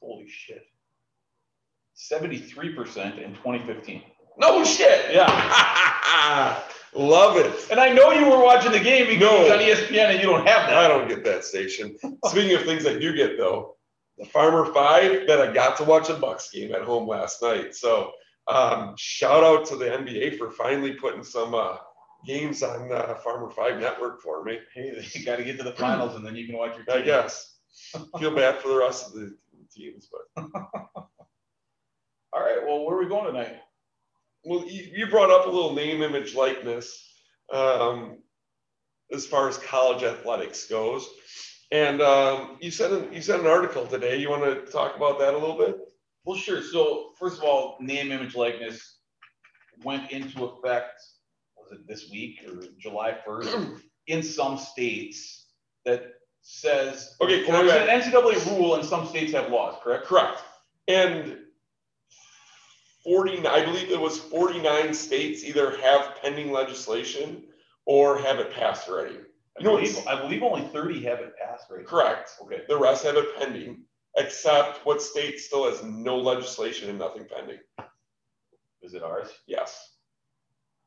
Holy 0.01 0.29
shit. 0.29 0.63
Seventy-three 2.07 2.75
percent 2.75 3.19
in 3.21 3.35
twenty 3.37 3.65
fifteen. 3.65 4.03
No 4.39 4.65
shit. 4.65 5.15
Yeah. 5.15 6.61
Love 6.95 7.37
it. 7.37 7.71
And 7.71 7.79
I 7.81 7.91
know 7.93 8.11
you 8.13 8.27
were 8.29 8.43
watching 8.43 8.73
the 8.73 8.81
game 8.81 9.07
because 9.07 9.21
No. 9.23 9.43
it's 9.43 9.51
on 9.53 9.59
ESPN 9.61 10.11
and 10.11 10.19
you 10.21 10.27
don't 10.27 10.47
have 10.47 10.69
that. 10.69 10.77
I 10.79 10.89
don't 10.89 11.09
get 11.09 11.25
that 11.25 11.45
station. 11.45 11.97
Speaking 12.27 12.55
of 12.57 12.65
things 12.65 12.85
I 12.87 12.99
do 12.99 13.15
get 13.15 13.39
though, 13.39 13.77
the 14.19 14.27
Farmer 14.27 14.73
Five 14.75 15.27
that 15.29 15.41
I 15.41 15.53
got 15.53 15.77
to 15.79 15.85
watch 15.85 16.11
a 16.11 16.15
Bucks 16.15 16.51
game 16.51 16.75
at 16.75 16.83
home 16.83 17.07
last 17.09 17.41
night. 17.41 17.75
So 17.75 18.11
um, 18.49 18.95
shout 18.99 19.45
out 19.45 19.65
to 19.67 19.77
the 19.77 19.85
NBA 19.87 20.37
for 20.39 20.51
finally 20.51 20.93
putting 20.95 21.23
some 21.23 21.55
uh, 21.55 21.77
games 22.27 22.63
on 22.65 22.93
uh, 22.93 23.15
Farmer 23.23 23.49
Five 23.51 23.79
Network 23.81 24.21
for 24.21 24.43
me. 24.45 24.59
Hey, 24.75 24.93
you 25.15 25.25
gotta 25.25 25.45
get 25.45 25.57
to 25.59 25.63
the 25.65 25.73
finals 25.73 26.17
and 26.17 26.27
then 26.27 26.35
you 26.37 26.47
can 26.47 26.57
watch 26.59 26.77
your 26.77 26.85
I 26.91 26.99
team. 26.99 27.07
guess. 27.07 27.59
Feel 28.19 28.35
bad 28.35 28.59
for 28.61 28.69
the 28.69 28.77
rest 28.79 29.07
of 29.07 29.13
the 29.15 29.35
teams, 29.75 30.09
but 30.37 30.45
All 32.33 32.41
right, 32.41 32.59
well, 32.67 32.85
where 32.85 32.97
are 32.97 33.01
we 33.03 33.09
going 33.09 33.27
tonight? 33.27 33.57
well, 34.45 34.65
you, 34.67 34.91
you 34.95 35.07
brought 35.07 35.31
up 35.31 35.47
a 35.47 35.51
little 35.51 35.75
name, 35.75 36.03
image, 36.03 36.35
likeness 36.35 37.07
um, 37.53 38.19
as 39.13 39.27
far 39.27 39.49
as 39.49 39.57
college 39.59 40.03
athletics 40.03 40.67
goes, 40.67 41.09
and 41.71 42.01
um, 42.03 42.59
you 42.61 42.71
sent 42.71 42.93
an, 42.93 43.13
you 43.13 43.23
sent 43.23 43.43
an 43.43 43.47
article 43.47 43.87
today. 43.87 44.17
You 44.17 44.31
want 44.31 44.45
to 44.45 44.73
talk 44.73 44.97
about 44.97 45.19
that 45.21 45.35
a 45.35 45.39
little 45.39 45.57
bit? 45.59 45.77
Well, 46.25 46.37
sure. 46.37 46.63
So 46.63 47.11
first 47.19 47.39
of 47.39 47.45
all, 47.45 47.77
name, 47.81 48.11
image, 48.13 48.35
likeness 48.35 48.99
went 49.85 50.11
into 50.11 50.45
effect, 50.45 51.01
was 51.57 51.73
it 51.73 51.87
this 51.87 52.11
week 52.11 52.45
or 52.49 52.63
July 52.81 53.17
first? 53.25 53.55
In 54.09 54.23
some 54.23 54.59
states 54.59 55.47
that 55.85 56.15
says. 56.41 57.15
Okay, 57.21 57.45
can 57.45 57.55
Or 57.55 57.59
I- 57.71 57.77
it's 57.77 58.07
an 58.07 58.13
NCAA 58.13 58.59
rule 58.59 58.75
and 58.75 58.85
some 58.85 59.07
states 59.07 59.33
have 59.33 59.51
laws, 59.51 59.77
correct? 59.83 60.07
Correct. 60.07 60.43
And 60.89 61.39
49, 63.05 63.47
I 63.47 63.65
believe 63.65 63.91
it 63.91 64.01
was 64.01 64.19
49 64.19 64.95
states 64.95 65.45
either 65.45 65.77
have 65.79 66.17
pending 66.23 66.53
legislation 66.53 67.45
or 67.87 68.19
have 68.19 68.39
it 68.39 68.53
passed 68.53 68.89
already. 68.89 69.17
I 69.59 69.63
You 69.63 69.71
believe, 69.71 70.07
I 70.07 70.21
believe 70.21 70.43
only 70.43 70.63
thirty 70.69 71.03
have 71.05 71.19
it 71.21 71.35
passed 71.37 71.67
right. 71.71 71.87
Correct. 71.87 72.31
Okay. 72.43 72.63
The 72.69 72.77
rest 72.77 73.05
have 73.05 73.17
it 73.17 73.37
pending, 73.37 73.83
except 74.17 74.87
what 74.87 75.03
state 75.03 75.39
still 75.41 75.69
has 75.69 75.83
no 75.83 76.17
legislation 76.17 76.89
and 76.89 76.99
nothing 76.99 77.27
pending? 77.27 77.59
Is 78.83 78.95
it 78.95 79.03
ours? 79.03 79.29
Yes. 79.47 79.97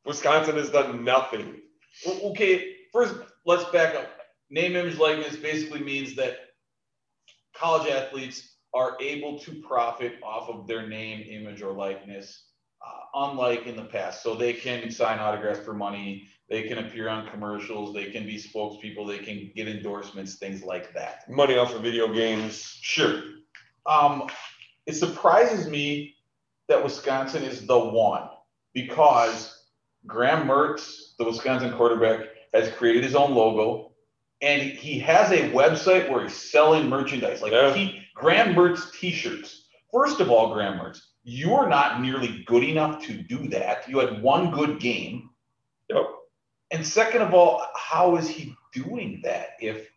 Wisconsin 0.05 0.55
has 0.55 0.69
done 0.69 1.03
nothing. 1.03 1.61
Well, 2.05 2.19
okay, 2.31 2.75
first, 2.91 3.15
let's 3.45 3.65
back 3.65 3.95
up. 3.95 4.07
Name, 4.49 4.75
image, 4.75 4.97
likeness 4.97 5.35
basically 5.35 5.81
means 5.81 6.15
that 6.15 6.37
college 7.55 7.89
athletes 7.89 8.54
are 8.75 8.97
able 8.99 9.39
to 9.39 9.53
profit 9.61 10.15
off 10.21 10.49
of 10.49 10.67
their 10.67 10.87
name, 10.87 11.25
image, 11.29 11.61
or 11.61 11.71
likeness, 11.71 12.47
uh, 12.85 13.27
unlike 13.27 13.65
in 13.65 13.75
the 13.77 13.85
past. 13.85 14.21
So 14.21 14.35
they 14.35 14.51
can 14.51 14.91
sign 14.91 15.17
autographs 15.17 15.61
for 15.61 15.73
money, 15.73 16.27
they 16.49 16.63
can 16.63 16.79
appear 16.79 17.07
on 17.07 17.29
commercials, 17.29 17.93
they 17.93 18.11
can 18.11 18.25
be 18.25 18.35
spokespeople, 18.35 19.07
they 19.07 19.19
can 19.19 19.49
get 19.55 19.69
endorsements, 19.69 20.35
things 20.35 20.61
like 20.61 20.93
that. 20.93 21.27
Money 21.29 21.57
off 21.57 21.73
of 21.73 21.81
video 21.81 22.13
games, 22.13 22.77
sure. 22.81 23.23
Um, 23.85 24.29
it 24.85 24.93
surprises 24.93 25.67
me 25.67 26.15
that 26.67 26.83
Wisconsin 26.83 27.43
is 27.43 27.65
the 27.65 27.79
one 27.79 28.27
because 28.73 29.67
Graham 30.05 30.47
Mertz, 30.47 31.15
the 31.17 31.23
Wisconsin 31.23 31.71
quarterback, 31.73 32.27
has 32.53 32.69
created 32.73 33.03
his 33.03 33.15
own 33.15 33.33
logo 33.33 33.84
and 34.41 34.61
he 34.61 34.99
has 34.99 35.31
a 35.31 35.49
website 35.51 36.09
where 36.09 36.23
he's 36.23 36.35
selling 36.35 36.89
merchandise 36.89 37.41
like 37.41 37.51
Yeah. 37.51 37.73
he, 37.73 38.01
Graham 38.13 38.53
Mertz 38.55 38.91
t-shirts. 38.93 39.67
First 39.91 40.19
of 40.19 40.29
all, 40.29 40.53
Graham 40.53 40.79
Mertz, 40.79 40.99
you're 41.23 41.67
not 41.67 42.01
nearly 42.01 42.43
good 42.45 42.63
enough 42.63 43.03
to 43.05 43.13
do 43.13 43.47
that. 43.49 43.87
You 43.89 43.99
had 43.99 44.21
one 44.21 44.51
good 44.51 44.79
game. 44.79 45.29
Yep. 45.89 46.05
And 46.71 46.85
second 46.85 47.21
of 47.21 47.33
all, 47.33 47.65
how 47.75 48.15
is 48.17 48.27
he 48.29 48.55
doing 48.73 49.21
that? 49.23 49.51
If 49.59 49.89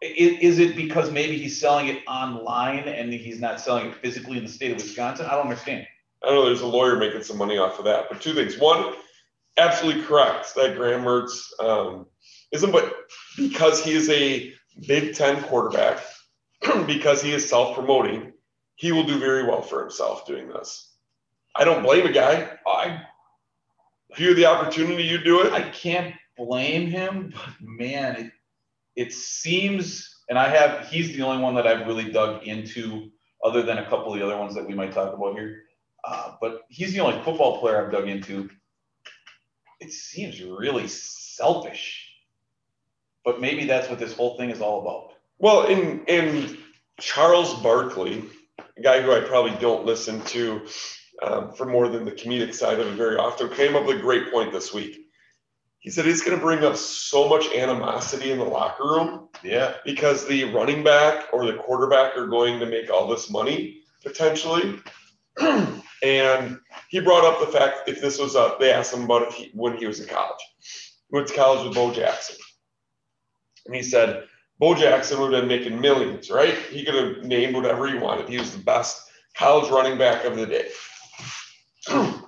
is 0.00 0.58
it 0.58 0.76
because 0.76 1.10
maybe 1.10 1.38
he's 1.38 1.58
selling 1.58 1.88
it 1.88 2.02
online 2.06 2.80
and 2.88 3.12
he's 3.12 3.40
not 3.40 3.58
selling 3.58 3.86
it 3.86 3.94
physically 3.94 4.36
in 4.36 4.44
the 4.44 4.50
state 4.50 4.70
of 4.72 4.76
Wisconsin? 4.76 5.26
I 5.26 5.30
don't 5.30 5.44
understand. 5.44 5.86
I 6.22 6.30
know 6.30 6.44
there's 6.44 6.60
a 6.60 6.66
lawyer 6.66 6.96
making 6.96 7.22
some 7.22 7.38
money 7.38 7.56
off 7.58 7.78
of 7.78 7.84
that, 7.86 8.06
but 8.10 8.20
two 8.20 8.34
things. 8.34 8.58
One, 8.58 8.94
absolutely 9.56 10.02
correct 10.02 10.54
that 10.56 10.76
Graham 10.76 11.04
Mertz 11.04 11.48
um, 11.60 12.06
isn't, 12.54 12.70
but 12.70 12.94
because 13.36 13.84
he 13.84 13.92
is 13.92 14.08
a 14.10 14.52
Big 14.86 15.14
Ten 15.14 15.42
quarterback, 15.42 16.02
because 16.86 17.20
he 17.20 17.32
is 17.32 17.48
self 17.48 17.74
promoting, 17.74 18.32
he 18.76 18.92
will 18.92 19.04
do 19.04 19.18
very 19.18 19.44
well 19.44 19.62
for 19.62 19.80
himself 19.80 20.26
doing 20.26 20.48
this. 20.48 20.92
I 21.54 21.64
don't 21.64 21.82
blame 21.82 22.06
a 22.06 22.12
guy. 22.12 22.50
I 22.66 23.02
If 24.10 24.20
you 24.20 24.28
have 24.28 24.36
the 24.36 24.46
opportunity, 24.46 25.04
you 25.04 25.18
do 25.18 25.42
it. 25.42 25.52
I 25.52 25.68
can't 25.70 26.14
blame 26.36 26.88
him, 26.88 27.32
but 27.34 27.54
man, 27.60 28.16
it 28.16 28.32
it 28.96 29.12
seems, 29.12 30.22
and 30.28 30.38
I 30.38 30.48
have 30.48 30.88
he's 30.88 31.16
the 31.16 31.22
only 31.22 31.42
one 31.42 31.54
that 31.56 31.66
I've 31.66 31.86
really 31.86 32.10
dug 32.10 32.44
into, 32.44 33.10
other 33.44 33.62
than 33.62 33.78
a 33.78 33.88
couple 33.88 34.12
of 34.12 34.18
the 34.18 34.24
other 34.24 34.36
ones 34.36 34.54
that 34.54 34.66
we 34.66 34.74
might 34.74 34.92
talk 34.92 35.12
about 35.12 35.34
here. 35.34 35.62
Uh, 36.06 36.34
but 36.40 36.62
he's 36.68 36.92
the 36.92 37.00
only 37.00 37.20
football 37.22 37.60
player 37.60 37.84
I've 37.84 37.92
dug 37.92 38.08
into. 38.08 38.50
It 39.80 39.90
seems 39.92 40.40
really 40.42 40.86
selfish. 40.86 42.03
But 43.24 43.40
maybe 43.40 43.64
that's 43.66 43.88
what 43.88 43.98
this 43.98 44.14
whole 44.14 44.36
thing 44.36 44.50
is 44.50 44.60
all 44.60 44.80
about. 44.82 45.12
Well, 45.38 45.66
in 45.66 46.04
in 46.06 46.58
Charles 47.00 47.54
Barkley, 47.62 48.24
a 48.76 48.82
guy 48.82 49.02
who 49.02 49.12
I 49.12 49.20
probably 49.20 49.56
don't 49.60 49.84
listen 49.84 50.20
to 50.26 50.66
um, 51.22 51.52
for 51.52 51.64
more 51.66 51.88
than 51.88 52.04
the 52.04 52.12
comedic 52.12 52.54
side 52.54 52.80
of 52.80 52.86
it 52.86 52.96
very 52.96 53.16
often, 53.16 53.48
came 53.50 53.76
up 53.76 53.86
with 53.86 53.98
a 53.98 54.00
great 54.00 54.32
point 54.32 54.52
this 54.52 54.72
week. 54.74 55.00
He 55.78 55.90
said 55.90 56.06
it's 56.06 56.22
going 56.22 56.36
to 56.36 56.42
bring 56.42 56.64
up 56.64 56.76
so 56.76 57.28
much 57.28 57.52
animosity 57.54 58.30
in 58.32 58.38
the 58.38 58.44
locker 58.44 58.84
room 58.84 59.28
Yeah. 59.42 59.74
because 59.84 60.26
the 60.26 60.44
running 60.44 60.82
back 60.82 61.26
or 61.32 61.44
the 61.44 61.54
quarterback 61.54 62.16
are 62.16 62.26
going 62.26 62.58
to 62.60 62.66
make 62.66 62.90
all 62.90 63.06
this 63.06 63.30
money 63.30 63.82
potentially. 64.02 64.78
and 66.02 66.58
he 66.88 67.00
brought 67.00 67.24
up 67.24 67.40
the 67.40 67.58
fact 67.58 67.88
if 67.88 68.00
this 68.00 68.18
was 68.18 68.34
a, 68.34 68.56
they 68.58 68.72
asked 68.72 68.94
him 68.94 69.04
about 69.04 69.34
it 69.38 69.50
when 69.54 69.76
he 69.76 69.86
was 69.86 70.00
in 70.00 70.08
college. 70.08 70.40
He 70.60 71.16
went 71.16 71.28
to 71.28 71.34
college 71.34 71.64
with 71.66 71.74
Bo 71.74 71.92
Jackson. 71.92 72.36
And 73.66 73.74
he 73.74 73.82
said, 73.82 74.24
Bo 74.58 74.74
Jackson 74.74 75.20
would 75.20 75.32
have 75.32 75.42
been 75.42 75.48
making 75.48 75.80
millions, 75.80 76.30
right? 76.30 76.54
He 76.54 76.84
could 76.84 76.94
have 76.94 77.24
named 77.24 77.54
whatever 77.54 77.86
he 77.88 77.98
wanted. 77.98 78.28
He 78.28 78.38
was 78.38 78.52
the 78.52 78.62
best 78.62 79.10
college 79.36 79.70
running 79.70 79.98
back 79.98 80.24
of 80.24 80.36
the 80.36 80.46
day. 80.46 80.68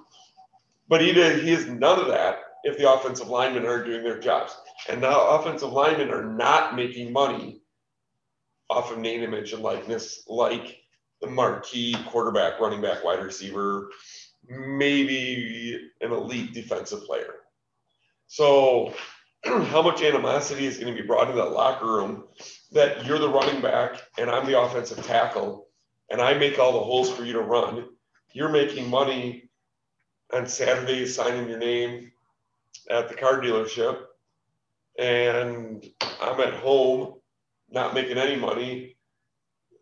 but 0.89 1.01
he 1.01 1.13
did, 1.13 1.45
he 1.45 1.53
is 1.53 1.67
none 1.67 2.01
of 2.01 2.09
that 2.09 2.39
if 2.65 2.77
the 2.79 2.91
offensive 2.91 3.29
linemen 3.29 3.65
are 3.65 3.85
doing 3.85 4.03
their 4.03 4.19
jobs. 4.19 4.57
And 4.89 5.01
now 5.01 5.29
offensive 5.29 5.73
linemen 5.73 6.11
are 6.11 6.25
not 6.25 6.75
making 6.75 7.13
money 7.13 7.61
off 8.69 8.91
of 8.91 8.99
name, 8.99 9.23
image, 9.23 9.53
and 9.53 9.63
likeness 9.63 10.25
like 10.27 10.79
the 11.21 11.29
marquee 11.29 11.97
quarterback, 12.09 12.61
running 12.61 12.83
back, 12.83 13.05
wide 13.05 13.23
receiver, 13.23 13.91
maybe 14.49 15.91
an 16.01 16.13
elite 16.13 16.53
defensive 16.53 17.05
player. 17.05 17.35
So, 18.27 18.93
how 19.71 19.83
much 19.83 20.03
animosity 20.03 20.67
is 20.67 20.79
going 20.79 20.95
to 20.95 21.01
be 21.01 21.07
brought 21.07 21.29
into 21.29 21.41
that 21.41 21.53
locker 21.53 21.87
room 21.87 22.25
that 22.73 23.07
you're 23.07 23.19
the 23.19 23.29
running 23.29 23.61
back 23.61 24.03
and 24.19 24.31
I'm 24.31 24.47
the 24.47 24.61
offensive 24.61 25.05
tackle 25.07 25.69
and 26.11 26.21
I 26.21 26.35
make 26.35 26.59
all 26.59 26.73
the 26.73 26.81
holes 26.81 27.11
for 27.11 27.25
you 27.25 27.35
to 27.35 27.41
run? 27.41 27.87
You're 28.33 28.49
making 28.49 28.91
money 28.91 29.51
on 30.33 30.47
Saturdays 30.47 31.15
signing 31.15 31.49
your 31.49 31.59
name 31.59 32.11
at 32.91 33.09
the 33.09 33.15
car 33.15 33.41
dealership 33.41 34.01
and 34.99 35.85
I'm 36.21 36.41
at 36.41 36.55
home 36.55 37.15
not 37.71 37.95
making 37.95 38.19
any 38.19 38.37
money 38.37 38.97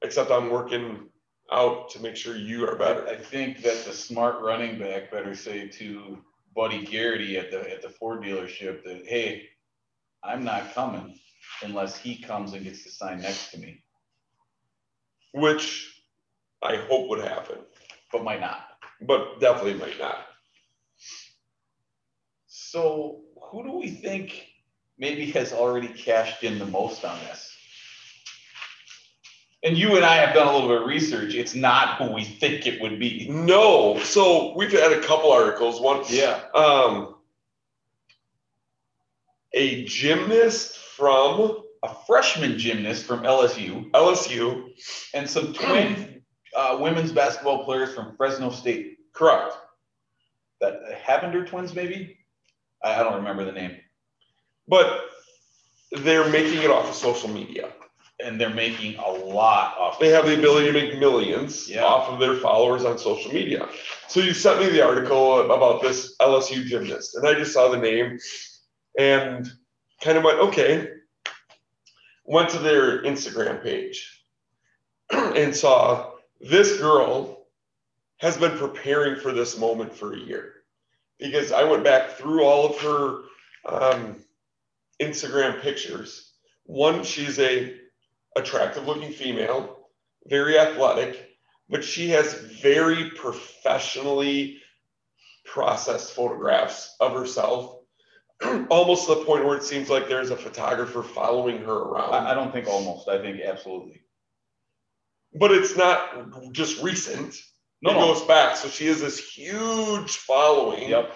except 0.03 0.31
I'm 0.31 0.51
working 0.51 1.09
out 1.51 1.89
to 1.91 2.01
make 2.01 2.17
sure 2.17 2.37
you 2.37 2.69
are 2.69 2.77
better. 2.77 3.07
I 3.07 3.17
think 3.17 3.63
that 3.63 3.85
the 3.85 3.93
smart 3.93 4.43
running 4.43 4.79
back 4.79 5.11
better 5.11 5.35
say 5.35 5.69
to 5.69 6.19
Buddy 6.55 6.85
Garrity 6.85 7.37
at 7.39 7.51
the 7.51 7.71
at 7.71 7.83
the 7.83 7.89
Ford 7.89 8.23
dealership 8.23 8.85
that 8.85 9.07
hey, 9.07 9.49
I'm 10.25 10.45
not 10.45 10.75
coming 10.75 11.19
unless 11.63 11.97
he 11.97 12.17
comes 12.23 12.53
and 12.55 12.65
gets 12.65 12.83
to 12.85 12.91
sign 12.91 13.21
next 13.21 13.51
to 13.53 13.59
me, 13.59 13.83
which 15.33 16.03
I 16.63 16.77
hope 16.77 17.09
would 17.11 17.23
happen, 17.25 17.59
but 18.13 18.25
might 18.25 18.41
not. 18.41 18.61
but 19.03 19.39
definitely 19.41 19.75
might 19.75 19.99
not. 19.99 20.19
So 22.47 23.21
who 23.51 23.63
do 23.65 23.73
we 23.79 23.89
think 23.91 24.47
maybe 24.99 25.31
has 25.33 25.53
already 25.53 25.89
cashed 25.89 26.43
in 26.43 26.59
the 26.59 26.67
most 26.67 27.05
on 27.05 27.19
this? 27.21 27.51
And 29.63 29.77
you 29.79 29.97
and 29.97 30.05
I 30.05 30.17
have 30.17 30.35
done 30.35 30.47
a 30.47 30.53
little 30.53 30.69
bit 30.69 30.83
of 30.83 30.87
research. 30.87 31.35
It's 31.35 31.55
not 31.55 31.97
who 31.97 32.13
we 32.13 32.23
think 32.25 32.67
it 32.67 32.81
would 32.83 32.99
be. 32.99 33.27
No, 33.31 33.99
so 34.01 34.55
we've 34.57 34.73
had 34.73 34.93
a 34.93 35.01
couple 35.01 35.33
articles. 35.33 35.81
One, 35.81 36.03
Yeah. 36.09 36.41
um, 36.55 37.15
a 39.55 39.85
gymnast 39.85 40.77
from 40.77 41.63
A 41.83 41.95
freshman 42.07 42.59
gymnast 42.59 43.05
from 43.05 43.21
LSU 43.23 43.91
LSU, 43.93 44.71
and 45.15 45.29
some 45.29 45.53
twin 45.53 46.23
uh, 46.57 46.79
women's 46.81 47.13
basketball 47.13 47.65
players 47.65 47.95
from 47.95 48.17
Fresno 48.17 48.51
State. 48.51 48.99
correct? 49.13 49.55
That 50.61 50.81
Cavinder 51.07 51.47
twins, 51.47 51.75
maybe? 51.75 52.17
I, 52.83 53.01
I 53.01 53.03
don't 53.03 53.17
remember 53.17 53.45
the 53.45 53.53
name. 53.53 53.77
But 54.69 55.03
they're 55.99 56.29
making 56.31 56.63
it 56.63 56.71
off 56.71 56.89
of 56.89 56.95
social 56.95 57.29
media. 57.29 57.69
And 58.25 58.41
they're 58.41 58.49
making 58.55 58.95
a 58.97 59.11
lot 59.11 59.77
off. 59.77 59.99
They 59.99 60.09
have 60.11 60.25
the 60.27 60.39
ability 60.39 60.69
to 60.69 60.73
make 60.73 60.99
millions 61.01 61.69
Yeah. 61.69 61.85
off 61.85 62.09
of 62.09 62.21
their 62.21 62.37
followers 62.37 62.85
on 62.85 62.97
social 62.97 63.33
media. 63.33 63.69
So 64.09 64.21
you 64.21 64.33
sent 64.33 64.61
me 64.61 64.69
the 64.69 64.83
article 64.87 65.41
about 65.51 65.83
this 65.83 66.17
LSU 66.21 66.65
gymnast, 66.65 67.17
and 67.17 67.27
I 67.27 67.35
just 67.35 67.53
saw 67.53 67.69
the 67.69 67.77
name 67.79 68.19
and 68.99 69.51
kind 70.01 70.19
of 70.19 70.25
went, 70.25 70.39
okay. 70.39 70.89
Went 72.25 72.51
to 72.51 72.59
their 72.59 73.03
Instagram 73.03 73.63
page 73.63 74.25
and 75.11 75.55
saw 75.55 76.13
this 76.41 76.79
girl 76.79 77.47
has 78.19 78.37
been 78.37 78.57
preparing 78.57 79.21
for 79.21 79.33
this 79.33 79.59
moment 79.59 79.95
for 79.95 80.15
a 80.15 80.19
year 80.19 80.55
because 81.19 81.53
I 81.53 81.65
went 81.65 81.85
back 81.85 82.13
through 82.13 82.45
all 82.45 82.67
of 82.67 82.81
her 82.81 83.23
um, 83.67 84.17
Instagram 85.01 85.61
pictures. 85.61 86.33
One, 86.65 87.05
she's 87.05 87.39
a 87.39 87.77
attractive 88.37 88.87
looking 88.87 89.13
female, 89.13 89.89
very 90.27 90.59
athletic, 90.59 91.37
but 91.69 91.85
she 91.85 92.09
has 92.11 92.35
very 92.35 93.11
professionally 93.11 94.59
processed 95.45 96.13
photographs 96.13 96.97
of 97.01 97.13
herself, 97.13 97.81
almost 98.71 99.07
to 99.09 99.15
the 99.15 99.25
point 99.25 99.45
where 99.45 99.57
it 99.57 99.63
seems 99.63 99.89
like 99.89 100.09
there's 100.09 100.31
a 100.31 100.37
photographer 100.37 101.03
following 101.03 101.59
her 101.65 101.73
around. 101.73 102.13
I, 102.15 102.31
I 102.33 102.35
don't 102.35 102.53
think 102.53 102.67
almost. 102.67 103.09
I 103.09 103.21
think 103.21 103.41
absolutely. 103.41 104.01
but 105.39 105.51
it's 105.53 105.77
not 105.77 106.53
just 106.53 106.83
recent. 106.83 107.37
No, 107.83 107.91
it 107.91 107.95
no. 107.95 108.15
goes 108.15 108.23
back. 108.23 108.57
So 108.57 108.69
she 108.69 108.87
has 108.87 109.01
this 109.01 109.19
huge 109.19 110.17
following, 110.17 110.89
Yep. 110.89 111.15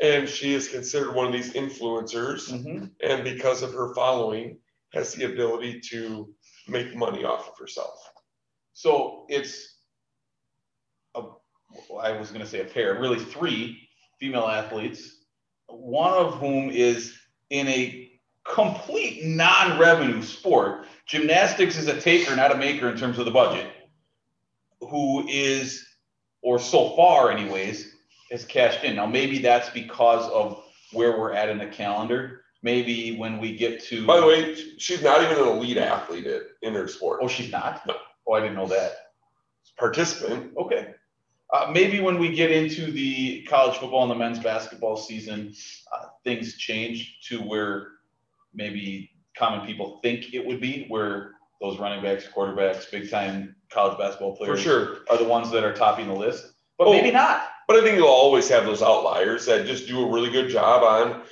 and 0.00 0.28
she 0.28 0.54
is 0.54 0.68
considered 0.68 1.14
one 1.14 1.26
of 1.26 1.32
these 1.32 1.52
influencers. 1.54 2.50
Mhm. 2.50 2.90
And 3.02 3.24
because 3.24 3.62
of 3.62 3.72
her 3.72 3.94
following, 3.94 4.58
has 4.92 5.14
the 5.14 5.24
ability 5.24 5.80
to 5.90 6.32
make 6.68 6.94
money 6.94 7.24
off 7.24 7.48
of 7.48 7.58
herself. 7.58 7.98
So 8.72 9.26
it's 9.28 9.78
a, 11.14 11.22
I 12.00 12.12
was 12.12 12.28
going 12.28 12.40
to 12.42 12.46
say 12.46 12.60
a 12.60 12.64
pair, 12.64 13.00
really 13.00 13.18
three 13.18 13.88
female 14.20 14.46
athletes, 14.46 15.15
one 15.68 16.12
of 16.12 16.34
whom 16.34 16.70
is 16.70 17.16
in 17.50 17.68
a 17.68 18.10
complete 18.44 19.24
non-revenue 19.24 20.22
sport. 20.22 20.86
Gymnastics 21.06 21.76
is 21.76 21.88
a 21.88 22.00
taker, 22.00 22.34
not 22.36 22.52
a 22.52 22.56
maker 22.56 22.88
in 22.88 22.96
terms 22.96 23.18
of 23.18 23.24
the 23.24 23.30
budget. 23.30 23.66
who 24.80 25.26
is, 25.28 25.86
or 26.42 26.58
so 26.58 26.94
far 26.96 27.30
anyways, 27.30 27.94
has 28.30 28.44
cashed 28.44 28.84
in. 28.84 28.96
Now, 28.96 29.06
maybe 29.06 29.38
that's 29.38 29.70
because 29.70 30.28
of 30.30 30.62
where 30.92 31.18
we're 31.18 31.32
at 31.32 31.48
in 31.48 31.58
the 31.58 31.66
calendar. 31.66 32.42
Maybe 32.62 33.16
when 33.16 33.38
we 33.38 33.56
get 33.56 33.82
to. 33.84 34.04
By 34.06 34.18
the 34.18 34.26
way, 34.26 34.54
she's 34.78 35.02
not 35.02 35.22
even 35.22 35.36
an 35.42 35.48
elite 35.48 35.76
athlete 35.76 36.26
in 36.62 36.74
her 36.74 36.88
sport. 36.88 37.20
Oh, 37.22 37.28
she's 37.28 37.50
not? 37.50 37.86
No. 37.86 37.94
Oh, 38.26 38.32
I 38.32 38.40
didn't 38.40 38.56
know 38.56 38.66
that. 38.66 38.92
Participant. 39.78 40.52
Okay. 40.56 40.94
Uh, 41.52 41.70
maybe 41.72 42.00
when 42.00 42.18
we 42.18 42.34
get 42.34 42.50
into 42.50 42.90
the 42.90 43.42
college 43.44 43.76
football 43.76 44.02
and 44.02 44.10
the 44.10 44.14
men's 44.16 44.38
basketball 44.40 44.96
season, 44.96 45.54
uh, 45.92 46.06
things 46.24 46.56
change 46.56 47.18
to 47.28 47.38
where 47.38 47.88
maybe 48.52 49.10
common 49.38 49.64
people 49.66 50.00
think 50.02 50.34
it 50.34 50.44
would 50.44 50.60
be, 50.60 50.86
where 50.88 51.32
those 51.60 51.78
running 51.78 52.02
backs, 52.02 52.26
quarterbacks, 52.34 52.90
big 52.90 53.08
time 53.10 53.54
college 53.70 53.96
basketball 53.96 54.36
players 54.36 54.58
For 54.58 54.62
sure. 54.62 54.96
are 55.10 55.16
the 55.18 55.24
ones 55.28 55.50
that 55.52 55.62
are 55.64 55.72
topping 55.72 56.08
the 56.08 56.14
list. 56.14 56.52
But 56.78 56.88
Oh. 56.88 56.92
maybe 56.92 57.10
not. 57.10 57.48
But 57.68 57.76
I 57.78 57.82
think 57.82 57.96
you'll 57.96 58.06
always 58.08 58.48
have 58.48 58.64
those 58.64 58.82
outliers 58.82 59.46
that 59.46 59.66
just 59.66 59.88
do 59.88 60.04
a 60.04 60.10
really 60.12 60.30
good 60.30 60.48
job 60.48 60.82
on 60.82 61.22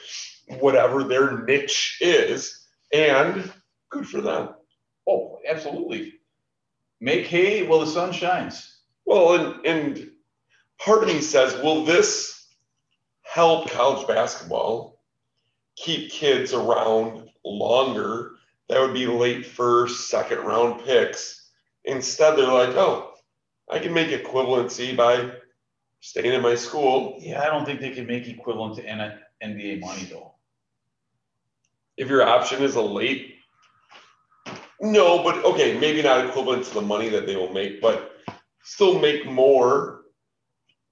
whatever 0.60 1.04
their 1.04 1.42
niche 1.44 1.98
is. 2.00 2.66
And 2.92 3.52
good 3.90 4.08
for 4.08 4.20
them. 4.20 4.50
Oh, 5.08 5.38
absolutely. 5.48 6.14
Make 7.00 7.26
hay 7.26 7.66
while 7.66 7.80
the 7.80 7.86
sun 7.86 8.12
shines. 8.12 8.73
Well, 9.06 9.34
and, 9.34 9.66
and 9.66 10.10
part 10.78 11.02
of 11.02 11.08
me 11.08 11.20
says, 11.20 11.54
will 11.62 11.84
this 11.84 12.46
help 13.22 13.70
college 13.70 14.06
basketball 14.06 15.00
keep 15.76 16.10
kids 16.10 16.52
around 16.52 17.28
longer? 17.44 18.32
That 18.68 18.80
would 18.80 18.94
be 18.94 19.06
late 19.06 19.44
first, 19.44 20.08
second 20.08 20.38
round 20.38 20.84
picks. 20.84 21.50
Instead, 21.84 22.36
they're 22.36 22.46
like, 22.46 22.74
oh, 22.76 23.12
I 23.70 23.78
can 23.78 23.92
make 23.92 24.08
equivalency 24.08 24.96
by 24.96 25.32
staying 26.00 26.32
in 26.32 26.42
my 26.42 26.54
school. 26.54 27.16
Yeah, 27.20 27.42
I 27.42 27.46
don't 27.46 27.64
think 27.64 27.80
they 27.80 27.90
can 27.90 28.06
make 28.06 28.26
equivalent 28.26 28.76
to 28.76 28.82
NBA 29.42 29.80
money 29.80 30.04
though. 30.04 30.34
If 31.96 32.08
your 32.08 32.26
option 32.26 32.62
is 32.62 32.74
a 32.74 32.82
late, 32.82 33.36
no, 34.80 35.22
but 35.22 35.44
okay, 35.44 35.78
maybe 35.78 36.02
not 36.02 36.26
equivalent 36.26 36.64
to 36.66 36.74
the 36.74 36.82
money 36.82 37.08
that 37.08 37.26
they 37.26 37.36
will 37.36 37.52
make, 37.52 37.80
but 37.80 38.13
still 38.64 38.98
make 38.98 39.26
more 39.26 40.02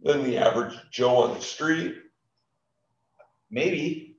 than 0.01 0.25
the 0.25 0.39
average 0.39 0.75
Joe 0.91 1.17
on 1.17 1.35
the 1.35 1.41
street. 1.41 1.97
Maybe. 3.51 4.17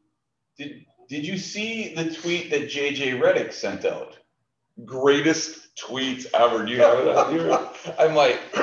Did 0.58 0.86
Did 1.10 1.26
you 1.26 1.38
see 1.38 1.94
the 1.94 2.14
tweet 2.14 2.50
that 2.52 2.70
JJ 2.70 3.20
Redick 3.20 3.54
sent 3.54 3.86
out? 3.86 4.18
greatest 4.86 5.76
tweets 5.76 6.26
ever. 6.34 6.66
Do 6.66 6.72
you 6.72 6.82
have 6.82 7.00
it 7.00 7.08
on 7.16 7.32
here? 7.32 7.70
I'm 8.00 8.16
like, 8.16 8.40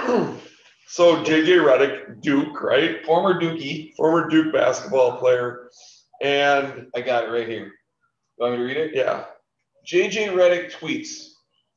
so 0.86 1.22
JJ 1.22 1.64
Redick, 1.64 2.20
Duke, 2.20 2.60
right? 2.62 3.04
former 3.04 3.40
Dookie. 3.40 3.94
Former 3.94 4.28
Duke 4.28 4.52
basketball 4.52 5.18
player. 5.18 5.70
And 6.22 6.88
I 6.94 7.00
got 7.00 7.24
it 7.24 7.28
right 7.30 7.48
here. 7.48 7.66
You 7.66 7.72
want 8.46 8.52
me 8.54 8.58
to 8.58 8.64
read 8.64 8.76
it? 8.76 8.94
yeah, 8.94 9.24
JJ 9.86 10.30
Redick 10.34 10.72
tweets 10.72 11.28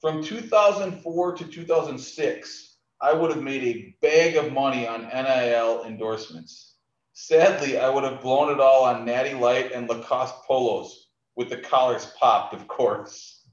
from 0.02 0.24
2004 0.24 1.34
to 1.38 1.46
2006. 1.46 2.73
I 3.04 3.12
would 3.12 3.32
have 3.32 3.44
made 3.44 3.64
a 3.64 3.96
bag 4.02 4.38
of 4.38 4.54
money 4.54 4.88
on 4.88 5.02
NIL 5.04 5.84
endorsements. 5.84 6.76
Sadly, 7.12 7.78
I 7.78 7.90
would 7.90 8.06
have 8.06 8.22
blown 8.22 8.50
it 8.50 8.62
all 8.62 8.86
on 8.86 9.04
Natty 9.04 9.34
Light 9.34 9.74
and 9.74 9.90
Lacoste 9.90 10.36
polos 10.48 11.10
with 11.36 11.50
the 11.50 11.58
collars 11.58 12.14
popped, 12.18 12.54
of 12.54 12.66
course. 12.70 13.46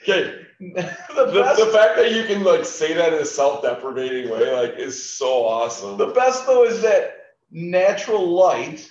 okay. 0.00 0.42
the 0.60 0.94
The, 1.08 1.64
the 1.64 1.72
fact 1.72 1.96
that 1.96 2.12
you 2.12 2.22
can 2.24 2.44
like 2.44 2.64
say 2.64 2.94
that 2.94 3.12
in 3.12 3.18
a 3.18 3.24
self-deprecating 3.24 4.30
way, 4.30 4.54
like, 4.54 4.78
is 4.78 5.12
so 5.12 5.44
awesome. 5.44 5.98
The 5.98 6.06
best 6.06 6.46
though 6.46 6.64
is 6.64 6.80
that 6.82 7.16
Natural 7.50 8.24
Light 8.24 8.88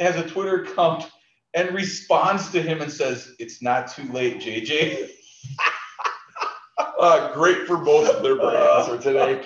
has 0.00 0.16
a 0.16 0.28
Twitter 0.28 0.64
account 0.64 1.08
and 1.54 1.72
responds 1.72 2.50
to 2.50 2.60
him 2.60 2.82
and 2.82 2.90
says, 2.90 3.32
"It's 3.38 3.62
not 3.62 3.92
too 3.92 4.10
late, 4.12 4.40
JJ." 4.40 5.12
Uh, 6.98 7.32
great 7.34 7.66
for 7.66 7.76
both 7.76 8.08
of 8.08 8.22
their 8.22 8.36
brands 8.36 8.88
for 8.88 8.98
today. 8.98 9.44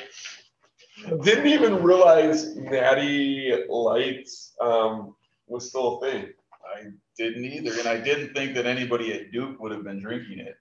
Didn't 1.23 1.47
even 1.47 1.83
realize 1.83 2.55
Natty 2.57 3.65
Lights 3.69 4.55
um, 4.61 5.17
was 5.49 5.69
still 5.69 5.99
a 5.99 6.01
thing. 6.01 6.29
I 6.77 6.85
didn't 7.17 7.45
either, 7.45 7.79
and 7.79 7.89
I 7.89 7.99
didn't 7.99 8.35
think 8.35 8.55
that 8.55 8.67
anybody 8.67 9.13
at 9.15 9.33
Duke 9.33 9.59
would 9.61 9.73
have 9.73 9.83
been 9.83 10.01
drinking 10.01 10.39
it. 10.39 10.57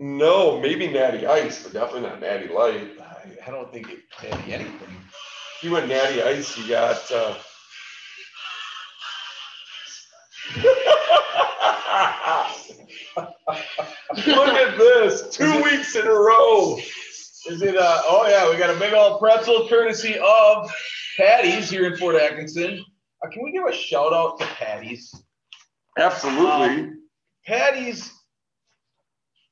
No, 0.00 0.58
maybe 0.60 0.88
Natty 0.88 1.26
Ice, 1.26 1.62
but 1.62 1.72
definitely 1.72 2.08
not 2.08 2.20
Natty 2.20 2.48
Light. 2.48 2.98
I, 3.00 3.46
I 3.46 3.50
don't 3.50 3.72
think 3.72 3.90
it 3.90 4.00
had 4.16 4.34
anything. 4.48 4.96
If 5.56 5.62
you 5.62 5.70
went 5.70 5.88
Natty 5.88 6.20
Ice, 6.22 6.58
you 6.58 6.68
got. 6.68 7.12
Uh... 7.12 7.34
Look 14.26 14.48
at 14.48 14.78
this, 14.78 15.28
two 15.30 15.62
weeks 15.62 15.96
in 15.96 16.06
a 16.06 16.12
row. 16.12 16.76
Is 17.46 17.62
it? 17.62 17.76
Uh, 17.76 18.02
oh 18.04 18.26
yeah, 18.28 18.48
we 18.48 18.56
got 18.56 18.74
a 18.74 18.78
big 18.78 18.92
old 18.92 19.18
pretzel 19.18 19.68
courtesy 19.68 20.18
of 20.18 20.70
Patty's 21.16 21.68
here 21.68 21.86
in 21.86 21.96
Fort 21.96 22.16
Atkinson. 22.16 22.84
Uh, 23.24 23.30
can 23.30 23.42
we 23.42 23.52
give 23.52 23.64
a 23.64 23.72
shout 23.72 24.12
out 24.12 24.38
to 24.38 24.46
Patty's? 24.46 25.14
Absolutely. 25.98 26.92
Patty's 27.46 28.12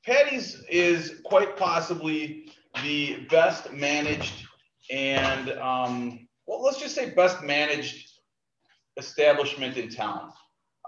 Patty's 0.04 0.62
is 0.70 1.20
quite 1.24 1.56
possibly 1.56 2.50
the 2.82 3.26
best 3.30 3.72
managed 3.72 4.46
and 4.90 5.50
um, 5.52 6.28
well, 6.46 6.62
let's 6.62 6.80
just 6.80 6.94
say 6.94 7.10
best 7.10 7.42
managed 7.42 8.08
establishment 8.96 9.76
in 9.76 9.88
town. 9.88 10.32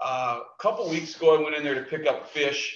Uh, 0.03 0.39
a 0.41 0.61
couple 0.61 0.89
weeks 0.89 1.15
ago, 1.15 1.37
I 1.37 1.41
went 1.41 1.55
in 1.55 1.63
there 1.63 1.75
to 1.75 1.83
pick 1.83 2.05
up 2.05 2.29
fish, 2.29 2.75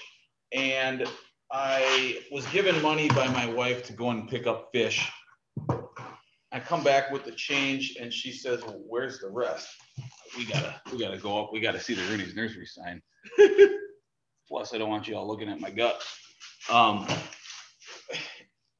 and 0.54 1.08
I 1.52 2.20
was 2.32 2.46
given 2.48 2.82
money 2.82 3.10
by 3.10 3.28
my 3.28 3.52
wife 3.52 3.84
to 3.88 3.94
go 3.94 4.12
and 4.12 4.30
pick 4.30 4.48
up 4.48 4.70
fish. 4.72 5.10
I 6.52 6.60
come 6.60 6.84
back 6.84 7.12
with 7.12 7.26
the 7.26 7.32
change, 7.32 7.98
and 8.00 8.12
she 8.12 8.32
says, 8.32 8.62
well, 8.64 8.82
"Where's 8.88 9.20
the 9.20 9.30
rest?" 9.30 9.68
We 10.38 10.46
gotta, 10.46 10.82
we 10.92 11.00
gotta 11.00 11.18
go 11.18 11.44
up. 11.44 11.52
We 11.54 11.60
gotta 11.60 11.80
see 11.80 11.94
the 11.94 12.04
Rooney's 12.04 12.36
nursery 12.36 12.66
sign. 12.66 13.02
Plus, 14.48 14.74
I 14.74 14.78
don't 14.78 14.90
want 14.90 15.08
you 15.08 15.16
all 15.16 15.28
looking 15.28 15.50
at 15.50 15.60
my 15.60 15.70
gut. 15.70 16.02
Um, 16.72 17.08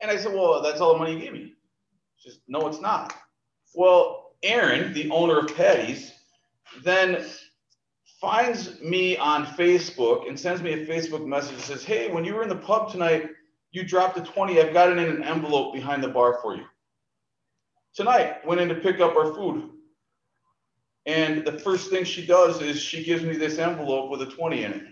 and 0.02 0.10
I 0.10 0.18
said, 0.18 0.34
well, 0.34 0.62
that's 0.62 0.82
all 0.82 0.94
the 0.94 1.00
money 1.00 1.14
you 1.14 1.20
gave 1.20 1.34
me. 1.34 1.54
She 2.18 2.30
says, 2.30 2.40
no, 2.48 2.68
it's 2.68 2.82
not. 2.82 3.14
Well, 3.76 4.36
Aaron, 4.44 4.94
the 4.94 5.10
owner 5.12 5.40
of 5.40 5.56
Patty's, 5.56 6.14
then 6.84 7.26
finds 8.20 8.82
me 8.82 9.18
on 9.18 9.46
Facebook 9.46 10.28
and 10.28 10.40
sends 10.40 10.62
me 10.62 10.74
a 10.74 10.86
Facebook 10.86 11.26
message 11.26 11.56
that 11.56 11.64
says, 11.64 11.84
hey, 11.84 12.12
when 12.12 12.26
you 12.26 12.36
were 12.36 12.44
in 12.44 12.50
the 12.50 12.56
pub 12.56 12.92
tonight, 12.92 13.30
you 13.72 13.84
dropped 13.84 14.18
a 14.18 14.22
20. 14.22 14.60
I've 14.60 14.74
got 14.74 14.92
it 14.92 14.98
in 14.98 15.10
an 15.10 15.24
envelope 15.24 15.74
behind 15.74 16.04
the 16.04 16.10
bar 16.10 16.40
for 16.42 16.56
you. 16.56 16.66
Tonight, 17.94 18.46
went 18.46 18.62
in 18.62 18.70
to 18.70 18.76
pick 18.76 19.00
up 19.00 19.16
our 19.16 19.34
food. 19.34 19.70
And 21.06 21.46
the 21.46 21.60
first 21.60 21.90
thing 21.90 22.04
she 22.04 22.26
does 22.26 22.62
is 22.62 22.82
she 22.82 23.04
gives 23.04 23.24
me 23.24 23.36
this 23.36 23.58
envelope 23.58 24.12
with 24.12 24.22
a 24.22 24.26
20 24.26 24.64
in 24.64 24.74
it 24.74 24.84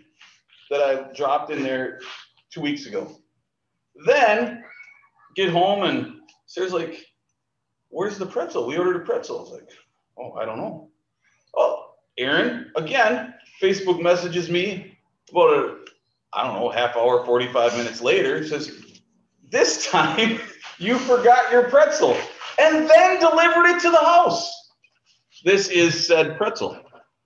that 0.70 0.82
I 0.82 1.14
dropped 1.14 1.52
in 1.52 1.64
there 1.64 2.00
two 2.52 2.62
weeks 2.62 2.86
ago. 2.86 3.16
Then 4.06 4.64
get 5.36 5.50
home 5.50 5.84
and 5.84 6.22
Sarah's 6.46 6.74
like, 6.74 7.06
Where's 7.90 8.18
the 8.18 8.26
pretzel? 8.26 8.68
We 8.68 8.78
ordered 8.78 8.98
a 8.98 9.06
pretzel. 9.06 9.38
I 9.38 9.42
was 9.42 9.52
like, 9.52 9.70
Oh, 10.18 10.34
I 10.34 10.46
don't 10.46 10.58
know. 10.58 10.90
Aaron, 12.18 12.72
again, 12.76 13.34
Facebook 13.62 14.02
messages 14.02 14.50
me 14.50 14.98
about 15.30 15.54
a, 15.54 15.78
I 16.34 16.46
don't 16.46 16.56
know, 16.56 16.70
half 16.70 16.96
hour, 16.96 17.26
45 17.26 17.78
minutes 17.78 18.02
later, 18.02 18.46
says, 18.46 18.72
This 19.50 19.90
time 19.90 20.40
you 20.80 20.98
forgot 20.98 21.52
your 21.52 21.70
pretzel 21.70 22.18
and 22.60 22.90
then 22.90 23.20
delivered 23.20 23.66
it 23.68 23.82
to 23.82 23.92
the 23.92 23.98
house. 23.98 24.54
This 25.44 25.70
is 25.70 26.08
said 26.08 26.38
pretzel. 26.38 26.80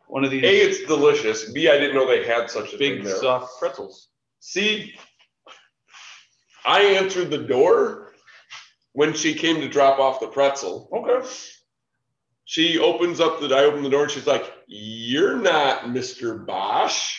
One 0.08 0.26
of 0.26 0.32
these 0.32 0.44
A, 0.44 0.58
it's 0.58 0.86
delicious. 0.88 1.52
B, 1.52 1.70
I 1.70 1.78
didn't 1.78 1.96
know 1.96 2.06
they 2.06 2.26
had 2.26 2.50
such 2.50 2.74
a 2.74 2.78
big 2.78 3.08
soft 3.08 3.58
pretzels. 3.60 4.10
See, 4.42 4.94
I 6.66 6.82
answered 6.82 7.30
the 7.30 7.38
door 7.38 8.14
when 8.92 9.14
she 9.14 9.34
came 9.34 9.62
to 9.62 9.70
drop 9.70 10.00
off 10.00 10.20
the 10.20 10.28
pretzel. 10.28 10.90
Okay. 10.92 11.26
She 12.46 12.80
opens 12.80 13.20
up 13.20 13.40
the, 13.40 13.48
I 13.56 13.64
open 13.64 13.84
the 13.84 13.90
door 13.90 14.04
and 14.04 14.12
she's 14.12 14.28
like, 14.28 14.52
You're 14.68 15.38
not 15.38 15.84
Mr. 15.86 16.46
Bosch. 16.46 17.18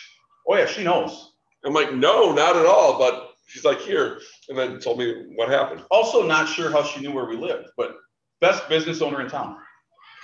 Oh 0.48 0.56
yeah, 0.56 0.66
she 0.66 0.84
knows. 0.84 1.32
I'm 1.64 1.72
like, 1.72 1.92
No, 1.94 2.32
not 2.32 2.56
at 2.56 2.66
all. 2.66 2.98
But 2.98 3.30
she's 3.46 3.64
like, 3.64 3.80
Here. 3.80 4.20
And 4.48 4.58
then 4.58 4.78
told 4.80 4.98
me 4.98 5.32
what 5.36 5.48
happened. 5.48 5.82
Also, 5.90 6.26
not 6.26 6.48
sure 6.48 6.70
how 6.70 6.82
she 6.82 7.00
knew 7.00 7.12
where 7.12 7.26
we 7.26 7.36
lived, 7.36 7.68
but 7.76 7.96
best 8.40 8.68
business 8.68 9.00
owner 9.00 9.20
in 9.22 9.28
town. 9.30 9.56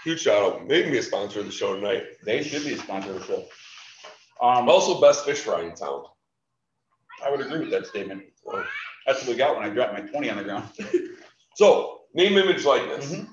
Huge 0.05 0.21
shout 0.21 0.43
out. 0.43 0.69
They 0.69 0.83
can 0.83 0.93
be 0.93 0.99
a 0.99 1.03
sponsor 1.03 1.41
of 1.41 1.47
the 1.47 1.53
show 1.53 1.75
tonight. 1.75 2.05
They 2.25 2.43
should 2.43 2.65
be 2.65 2.75
a 2.75 2.79
sponsor 2.79 3.11
of 3.11 3.21
the 3.21 3.25
show. 3.27 3.45
Um, 4.41 4.69
Also, 4.69 5.01
best 5.01 5.25
fish 5.25 5.39
fry 5.41 5.63
in 5.63 5.75
town. 5.75 6.05
I 7.25 7.31
would 7.31 7.41
agree 7.41 7.61
with 7.61 7.71
that 7.71 7.87
statement. 7.87 8.23
That's 9.07 9.21
what 9.21 9.29
we 9.29 9.35
got 9.37 9.57
when 9.57 9.65
I 9.65 9.71
dropped 9.71 9.95
my 9.95 10.01
twenty 10.01 10.31
on 10.31 10.37
the 10.37 10.45
ground. 10.45 10.69
So 11.57 12.03
name, 12.15 12.39
image, 12.39 12.65
likeness. 12.65 13.13
Mhm. 13.13 13.27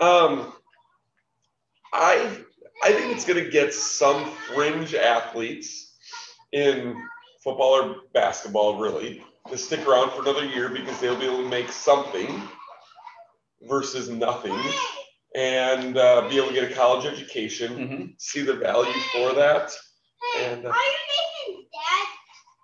Um, 0.00 0.52
I 1.92 2.36
I 2.84 2.92
think 2.92 3.14
it's 3.14 3.24
going 3.24 3.42
to 3.42 3.50
get 3.50 3.74
some 3.74 4.30
fringe 4.54 4.94
athletes 4.94 5.96
in 6.52 6.96
football 7.42 7.72
or 7.82 7.96
basketball, 8.14 8.78
really, 8.78 9.24
to 9.50 9.58
stick 9.58 9.86
around 9.86 10.10
for 10.12 10.22
another 10.22 10.44
year 10.44 10.68
because 10.68 10.98
they'll 11.00 11.18
be 11.18 11.26
able 11.26 11.42
to 11.42 11.48
make 11.48 11.70
something 11.72 12.42
versus 13.68 14.08
nothing, 14.08 14.56
and 15.34 15.96
uh, 15.96 16.28
be 16.28 16.36
able 16.36 16.48
to 16.48 16.54
get 16.54 16.70
a 16.70 16.74
college 16.74 17.04
education, 17.04 17.76
Mhm. 17.76 18.14
see 18.20 18.42
the 18.42 18.54
value 18.54 18.92
for 19.12 19.32
that, 19.34 19.72
and 20.38 20.64
uh, 20.64 20.68
Are 20.70 20.74
you 20.76 20.92
Nathan's 21.48 21.66
dad? 21.72 22.06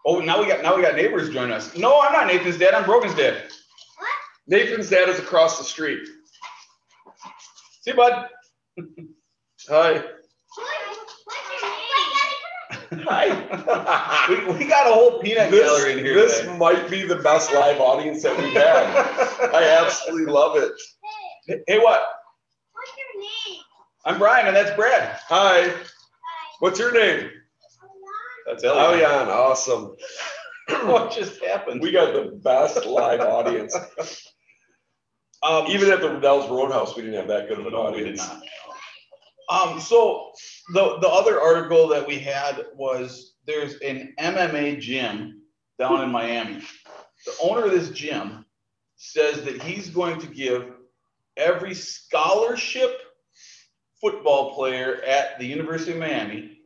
Oh, 0.06 0.20
now 0.20 0.40
we 0.40 0.46
got, 0.46 0.62
now 0.62 0.76
we 0.76 0.82
got 0.82 0.94
neighbors 0.94 1.30
join 1.30 1.50
us. 1.50 1.76
No, 1.76 2.00
I'm 2.00 2.12
not 2.12 2.28
Nathan's 2.28 2.58
dad, 2.58 2.74
I'm 2.74 2.84
Brogan's 2.84 3.14
dad. 3.16 3.34
What? 3.98 4.08
Nathan's 4.46 4.88
dad 4.88 5.08
is 5.08 5.18
across 5.18 5.58
the 5.58 5.64
street. 5.64 6.06
See, 7.84 7.92
bud? 7.92 8.28
Hi. 9.68 9.92
What- 9.92 10.04
What's 11.24 11.62
your 12.90 12.98
name? 12.98 13.06
Hi. 13.06 14.24
We, 14.28 14.36
we 14.54 14.64
got 14.64 14.90
a 14.90 14.94
whole 14.94 15.20
peanut 15.20 15.50
this, 15.50 15.60
gallery 15.70 15.92
in 15.92 15.98
here 15.98 16.14
this 16.14 16.40
today. 16.40 16.56
might 16.56 16.88
be 16.88 17.02
the 17.02 17.16
best 17.16 17.52
live 17.52 17.78
audience 17.78 18.22
that 18.22 18.34
we've 18.38 18.54
had. 18.54 19.52
I 19.54 19.64
absolutely 19.82 20.32
love 20.32 20.56
it. 20.56 20.72
Hey, 21.46 21.58
Hey, 21.66 21.78
what? 21.78 22.02
what's 22.72 22.90
your 22.96 23.20
name? 23.22 23.60
I'm 24.06 24.18
Brian 24.18 24.46
and 24.46 24.56
that's 24.56 24.74
Brad. 24.76 25.18
Hi. 25.28 25.68
Hi. 25.68 25.74
What's 26.60 26.78
your 26.78 26.92
name? 26.92 27.28
That's 28.46 28.64
Oh, 28.64 28.94
yeah, 28.94 29.28
awesome. 29.30 29.94
What 30.86 31.12
just 31.12 31.42
happened? 31.44 31.82
We 31.82 31.92
got 31.92 32.14
the 32.14 32.40
best 32.42 32.86
live 32.86 33.20
audience. 33.20 33.76
Um, 35.44 35.66
Even 35.66 35.90
at 35.90 36.00
the 36.00 36.10
Riddell's 36.10 36.50
Roadhouse, 36.50 36.96
we 36.96 37.02
didn't 37.02 37.16
have 37.18 37.28
that 37.28 37.48
good 37.48 37.58
of 37.58 37.66
an 37.66 37.72
No, 37.72 37.90
we 37.90 37.98
did 37.98 38.18
audience. 38.18 38.28
not. 38.28 38.42
Um, 39.50 39.78
so 39.80 40.30
the, 40.72 40.98
the 41.00 41.08
other 41.08 41.38
article 41.40 41.86
that 41.88 42.06
we 42.06 42.18
had 42.18 42.64
was 42.74 43.34
there's 43.46 43.74
an 43.80 44.14
MMA 44.18 44.80
gym 44.80 45.42
down 45.78 46.02
in 46.02 46.10
Miami. 46.10 46.62
The 47.26 47.34
owner 47.42 47.66
of 47.66 47.72
this 47.72 47.90
gym 47.90 48.46
says 48.96 49.42
that 49.42 49.60
he's 49.62 49.90
going 49.90 50.18
to 50.20 50.26
give 50.26 50.72
every 51.36 51.74
scholarship 51.74 53.00
football 54.00 54.54
player 54.54 55.02
at 55.06 55.38
the 55.38 55.46
University 55.46 55.92
of 55.92 55.98
Miami 55.98 56.58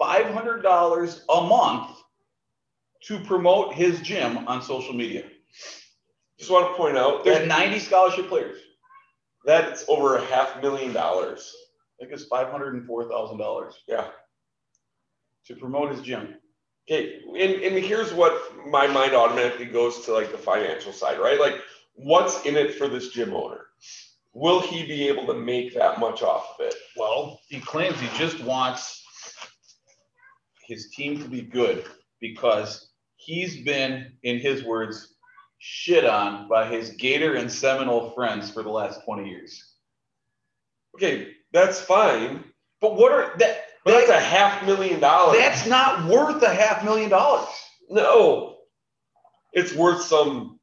five 0.00 0.26
hundred 0.26 0.62
dollars 0.62 1.24
a 1.28 1.40
month 1.40 1.90
to 3.04 3.20
promote 3.20 3.74
his 3.74 4.00
gym 4.00 4.38
on 4.48 4.60
social 4.60 4.92
media. 4.92 5.24
Just 6.38 6.50
want 6.50 6.70
to 6.70 6.76
point 6.76 6.96
out 6.96 7.24
There's 7.24 7.38
that 7.38 7.48
ninety 7.48 7.78
scholarship 7.78 8.28
players. 8.28 8.58
that's 9.44 9.84
over 9.88 10.16
a 10.16 10.24
half 10.26 10.60
million 10.62 10.92
dollars. 10.92 11.52
I 11.98 12.04
think 12.04 12.12
it's 12.14 12.24
five 12.26 12.48
hundred 12.48 12.74
and 12.74 12.86
four 12.86 13.08
thousand 13.08 13.38
dollars 13.38 13.74
Yeah. 13.88 14.08
to 15.46 15.56
promote 15.56 15.92
his 15.92 16.00
gym. 16.02 16.34
Okay, 16.88 17.20
and, 17.26 17.62
and 17.62 17.84
here's 17.84 18.12
what 18.12 18.40
my 18.68 18.86
mind 18.86 19.12
automatically 19.14 19.66
goes 19.66 20.04
to 20.04 20.12
like 20.12 20.30
the 20.30 20.38
financial 20.38 20.92
side, 20.92 21.18
right? 21.18 21.40
Like, 21.40 21.56
what's 21.94 22.44
in 22.46 22.54
it 22.56 22.74
for 22.74 22.86
this 22.86 23.08
gym 23.08 23.34
owner? 23.34 23.66
Will 24.34 24.60
he 24.60 24.86
be 24.86 25.08
able 25.08 25.26
to 25.26 25.34
make 25.34 25.74
that 25.74 25.98
much 25.98 26.22
off 26.22 26.54
of 26.60 26.66
it? 26.66 26.74
Well, 26.96 27.40
he 27.48 27.58
claims 27.58 27.98
he 27.98 28.08
just 28.18 28.38
wants 28.44 29.02
his 30.64 30.90
team 30.90 31.20
to 31.22 31.28
be 31.28 31.40
good 31.42 31.84
because 32.20 32.90
he's 33.16 33.64
been, 33.64 34.12
in 34.22 34.38
his 34.38 34.62
words, 34.62 35.15
shit 35.58 36.04
on 36.04 36.48
by 36.48 36.66
his 36.66 36.90
Gator 36.90 37.34
and 37.34 37.50
Seminole 37.50 38.10
friends 38.10 38.50
for 38.50 38.62
the 38.62 38.70
last 38.70 39.04
20 39.04 39.28
years. 39.28 39.72
Okay, 40.94 41.28
that's 41.52 41.80
fine, 41.80 42.44
But 42.80 42.96
what 42.96 43.12
are 43.12 43.36
that? 43.38 43.64
but 43.84 43.92
that's 43.92 44.10
a 44.10 44.18
half 44.20 44.64
million 44.66 44.98
dollars. 45.00 45.38
That's 45.38 45.66
not 45.66 46.08
worth 46.10 46.42
a 46.42 46.52
half 46.52 46.84
million 46.84 47.08
dollars. 47.10 47.48
no, 47.90 48.56
it's 49.52 49.74
worth 49.74 50.02
some 50.02 50.58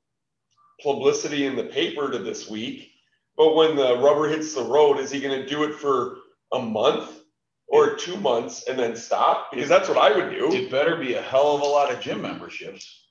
publicity 0.81 1.45
in 1.45 1.55
the 1.55 1.63
paper 1.63 2.11
to 2.11 2.19
this 2.19 2.49
week. 2.49 2.89
But 3.37 3.55
when 3.55 3.75
the 3.75 3.97
rubber 3.97 4.27
hits 4.29 4.53
the 4.53 4.63
road, 4.63 4.99
is 4.99 5.09
he 5.09 5.19
going 5.19 5.39
to 5.41 5.47
do 5.47 5.63
it 5.63 5.73
for 5.73 6.17
a 6.51 6.59
month 6.59 7.21
or 7.67 7.95
two 7.95 8.17
months 8.17 8.65
and 8.67 8.77
then 8.77 8.95
stop? 8.95 9.49
Because 9.51 9.69
that's 9.69 9.89
what 9.89 9.97
I 9.97 10.15
would 10.15 10.29
do. 10.29 10.51
It 10.53 10.69
better 10.69 10.95
be 10.97 11.13
a 11.15 11.21
hell 11.21 11.55
of 11.55 11.61
a 11.61 11.65
lot 11.65 11.91
of 11.91 11.99
gym 12.01 12.21
memberships. 12.21 13.02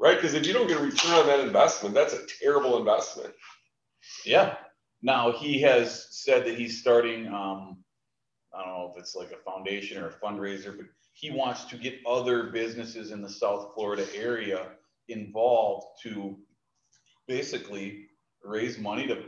Right? 0.00 0.16
Because 0.16 0.34
if 0.34 0.46
you 0.46 0.52
don't 0.52 0.66
get 0.66 0.80
a 0.80 0.82
return 0.82 1.12
on 1.12 1.26
that 1.26 1.40
investment, 1.40 1.94
that's 1.94 2.14
a 2.14 2.26
terrible 2.42 2.78
investment. 2.78 3.32
Yeah. 4.24 4.56
Now 5.02 5.32
he 5.32 5.60
has 5.60 6.08
said 6.10 6.44
that 6.46 6.58
he's 6.58 6.80
starting. 6.80 7.26
Um, 7.28 7.84
I 8.52 8.64
don't 8.64 8.68
know 8.68 8.92
if 8.92 8.98
it's 8.98 9.14
like 9.14 9.30
a 9.30 9.50
foundation 9.50 10.02
or 10.02 10.08
a 10.08 10.12
fundraiser, 10.12 10.76
but 10.76 10.86
he 11.12 11.30
wants 11.30 11.64
to 11.66 11.76
get 11.76 11.94
other 12.06 12.44
businesses 12.50 13.10
in 13.10 13.22
the 13.22 13.28
South 13.28 13.72
Florida 13.74 14.06
area 14.14 14.68
involved 15.08 15.86
to 16.02 16.36
basically 17.28 18.06
raise 18.44 18.78
money 18.78 19.06
to 19.06 19.22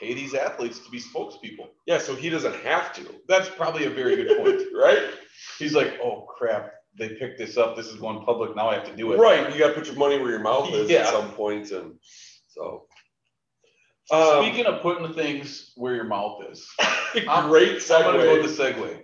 pay 0.00 0.14
these 0.14 0.34
athletes 0.34 0.78
to 0.80 0.90
be 0.90 1.00
spokespeople. 1.00 1.68
Yeah, 1.86 1.98
so 1.98 2.14
he 2.14 2.30
doesn't 2.30 2.56
have 2.56 2.92
to, 2.94 3.14
That's 3.28 3.48
probably 3.48 3.84
a 3.84 3.90
very 3.90 4.16
good 4.16 4.38
point. 4.38 4.62
right? 4.74 5.10
He's 5.58 5.74
like, 5.74 5.98
oh 6.02 6.22
crap, 6.22 6.72
they 6.98 7.10
picked 7.10 7.38
this 7.38 7.56
up. 7.56 7.76
This 7.76 7.86
is 7.86 7.96
going 7.96 8.24
public. 8.24 8.54
Now 8.56 8.68
I 8.70 8.74
have 8.74 8.84
to 8.86 8.96
do 8.96 9.12
it. 9.12 9.18
Right, 9.18 9.52
you 9.52 9.58
got 9.58 9.68
to 9.68 9.74
put 9.74 9.86
your 9.86 9.96
money 9.96 10.18
where 10.18 10.30
your 10.30 10.40
mouth 10.40 10.72
is 10.72 10.88
Yeah. 10.90 11.00
at 11.00 11.08
some 11.08 11.30
point, 11.32 11.70
and 11.72 11.94
so. 12.48 12.86
Um, 14.12 14.44
Speaking 14.44 14.66
of 14.66 14.82
putting 14.82 15.12
things 15.14 15.72
where 15.76 15.94
your 15.94 16.04
mouth 16.04 16.42
is, 16.50 16.68
great 17.14 17.26
I'm 17.30 17.48
gonna 17.48 18.18
go 18.22 18.42
with 18.42 18.56
segue. 18.58 18.58
the 18.58 19.00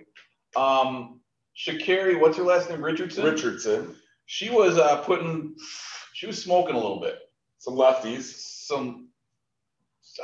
segue. 0.57 0.61
Um, 0.61 1.21
Shakari, 1.57 2.21
what's 2.21 2.37
her 2.37 2.43
last 2.45 2.69
name? 2.69 2.85
Richardson. 2.85 3.25
Richardson, 3.25 3.97
She 4.27 4.51
was 4.51 4.77
uh, 4.79 4.99
putting, 5.03 5.57
she 6.13 6.27
was 6.27 6.43
smoking 6.43 6.75
a 6.75 6.79
little 6.79 7.01
bit. 7.01 7.19
some 7.59 7.75
lefties. 7.75 8.25
Some, 8.67 9.09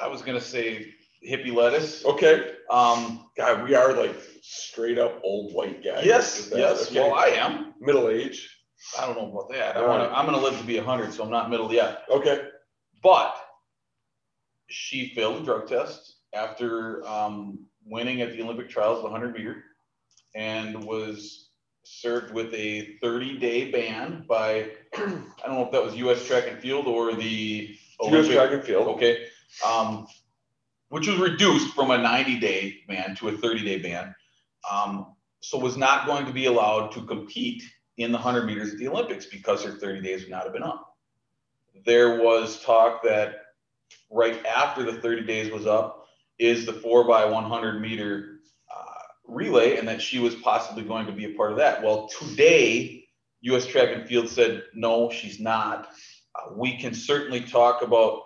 I 0.00 0.08
was 0.08 0.20
gonna 0.22 0.40
say 0.42 0.92
hippie 1.26 1.54
lettuce. 1.54 2.04
Okay, 2.04 2.52
Um, 2.70 3.30
God, 3.36 3.64
we 3.64 3.74
are 3.74 3.94
like 3.94 4.14
straight 4.48 4.98
up 4.98 5.20
old 5.24 5.52
white 5.52 5.82
guy. 5.82 6.02
yes, 6.02 6.50
yes. 6.54 6.88
okay. 6.88 7.00
Well, 7.00 7.14
I 7.14 7.26
am. 7.26 7.74
Middle 7.80 8.08
age. 8.08 8.48
I 8.98 9.06
don't 9.06 9.16
know 9.16 9.30
about 9.30 9.50
that. 9.50 9.76
I 9.76 9.86
wanna, 9.86 10.04
I'm 10.04 10.24
gonna 10.24 10.40
live 10.40 10.56
to 10.58 10.64
be 10.64 10.76
hundred, 10.76 11.12
so 11.12 11.24
I'm 11.24 11.30
not 11.30 11.50
middle 11.50 11.72
yet. 11.72 12.04
Okay, 12.10 12.42
But 13.02 13.34
she 14.68 15.08
failed 15.14 15.42
a 15.42 15.44
drug 15.44 15.66
test 15.66 16.18
after 16.32 17.04
um, 17.06 17.66
winning 17.84 18.20
at 18.22 18.32
the 18.32 18.42
Olympic 18.42 18.68
trials, 18.68 18.98
the 18.98 19.10
100 19.10 19.34
meter, 19.34 19.64
and 20.34 20.84
was 20.84 21.50
served 21.84 22.32
with 22.32 22.52
a 22.54 22.96
30 23.00 23.38
day 23.38 23.70
ban 23.70 24.24
by, 24.28 24.70
I 24.94 24.98
don't 25.44 25.54
know 25.54 25.64
if 25.64 25.72
that 25.72 25.82
was 25.82 25.96
US 25.96 26.24
track 26.24 26.44
and 26.48 26.60
field 26.60 26.86
or 26.86 27.14
the 27.14 27.76
US 28.00 28.28
track 28.28 28.52
and 28.52 28.62
field. 28.62 28.88
Okay. 28.88 29.26
Um, 29.66 30.06
which 30.88 31.08
was 31.08 31.18
reduced 31.18 31.74
from 31.74 31.90
a 31.90 31.98
90 31.98 32.38
day 32.38 32.76
ban 32.86 33.16
to 33.16 33.28
a 33.28 33.32
30 33.32 33.64
day 33.64 33.78
ban. 33.78 34.14
Um, 34.70 35.14
so 35.40 35.58
was 35.58 35.76
not 35.76 36.06
going 36.06 36.26
to 36.26 36.32
be 36.32 36.46
allowed 36.46 36.92
to 36.92 37.02
compete 37.02 37.62
in 37.98 38.12
the 38.12 38.18
100 38.18 38.46
meters 38.46 38.72
at 38.72 38.78
the 38.78 38.88
Olympics 38.88 39.26
because 39.26 39.62
her 39.64 39.72
30 39.72 40.02
days 40.02 40.22
would 40.22 40.30
not 40.30 40.44
have 40.44 40.52
been 40.52 40.62
up. 40.62 40.94
There 41.84 42.22
was 42.22 42.62
talk 42.62 43.02
that 43.04 43.36
right 44.10 44.44
after 44.44 44.82
the 44.82 45.00
30 45.00 45.24
days 45.24 45.50
was 45.52 45.66
up 45.66 46.06
is 46.38 46.66
the 46.66 46.72
4 46.72 47.06
by 47.06 47.24
100 47.24 47.80
meter 47.80 48.40
uh, 48.70 49.02
relay 49.26 49.76
and 49.76 49.88
that 49.88 50.02
she 50.02 50.18
was 50.18 50.34
possibly 50.36 50.82
going 50.82 51.06
to 51.06 51.12
be 51.12 51.24
a 51.24 51.34
part 51.34 51.52
of 51.52 51.58
that. 51.58 51.82
Well, 51.82 52.08
today, 52.08 53.04
US 53.42 53.66
Track 53.66 53.90
and 53.94 54.06
Field 54.06 54.28
said, 54.28 54.64
no, 54.74 55.10
she's 55.10 55.40
not. 55.40 55.88
Uh, 56.34 56.54
we 56.54 56.76
can 56.76 56.92
certainly 56.92 57.40
talk 57.40 57.82
about 57.82 58.22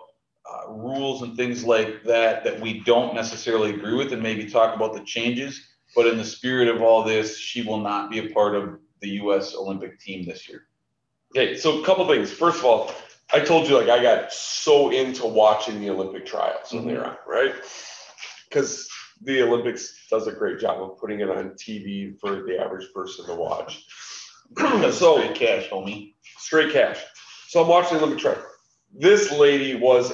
uh, 0.49 0.71
rules 0.71 1.21
and 1.21 1.37
things 1.37 1.63
like 1.63 2.03
that 2.03 2.43
that 2.43 2.59
we 2.59 2.79
don't 2.81 3.13
necessarily 3.13 3.69
agree 3.69 3.95
with 3.95 4.11
and 4.11 4.21
maybe 4.21 4.49
talk 4.49 4.75
about 4.75 4.93
the 4.93 5.03
changes. 5.03 5.70
But 5.95 6.07
in 6.07 6.17
the 6.17 6.25
spirit 6.25 6.67
of 6.67 6.81
all 6.81 7.03
this, 7.03 7.37
she 7.37 7.63
will 7.63 7.79
not 7.79 8.09
be 8.09 8.19
a 8.19 8.29
part 8.33 8.55
of 8.55 8.79
the 9.01 9.09
US 9.21 9.55
Olympic 9.55 9.99
team 9.99 10.25
this 10.25 10.47
year. 10.47 10.67
Okay, 11.35 11.55
so 11.57 11.81
a 11.81 11.85
couple 11.85 12.07
things. 12.07 12.31
First 12.31 12.59
of 12.59 12.65
all, 12.65 12.91
I 13.33 13.39
told 13.39 13.67
you 13.67 13.77
like 13.77 13.89
I 13.89 14.01
got 14.01 14.33
so 14.33 14.91
into 14.91 15.25
watching 15.25 15.79
the 15.79 15.89
Olympic 15.89 16.25
trials 16.25 16.71
when 16.71 16.85
they 16.85 16.93
were 16.93 17.05
on, 17.05 17.15
mm-hmm. 17.15 17.29
right? 17.29 17.55
Because 18.49 18.89
the 19.21 19.41
Olympics 19.41 20.07
does 20.09 20.27
a 20.27 20.31
great 20.31 20.59
job 20.59 20.81
of 20.81 20.97
putting 20.97 21.21
it 21.21 21.29
on 21.29 21.51
TV 21.51 22.19
for 22.19 22.43
the 22.43 22.59
average 22.59 22.87
person 22.93 23.25
to 23.27 23.35
watch. 23.35 23.85
so 24.91 25.19
Straight 25.19 25.35
cash, 25.35 25.69
homie. 25.69 26.13
straight 26.37 26.73
cash. 26.73 26.99
So 27.47 27.61
I'm 27.61 27.69
watching 27.69 27.97
the 27.97 28.03
Olympic 28.03 28.21
trial. 28.21 28.43
This 28.93 29.31
lady 29.31 29.75
was 29.75 30.11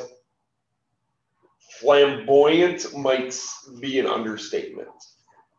flamboyant, 1.79 2.95
might 2.95 3.39
be 3.79 3.99
an 3.99 4.05
understatement. 4.05 4.89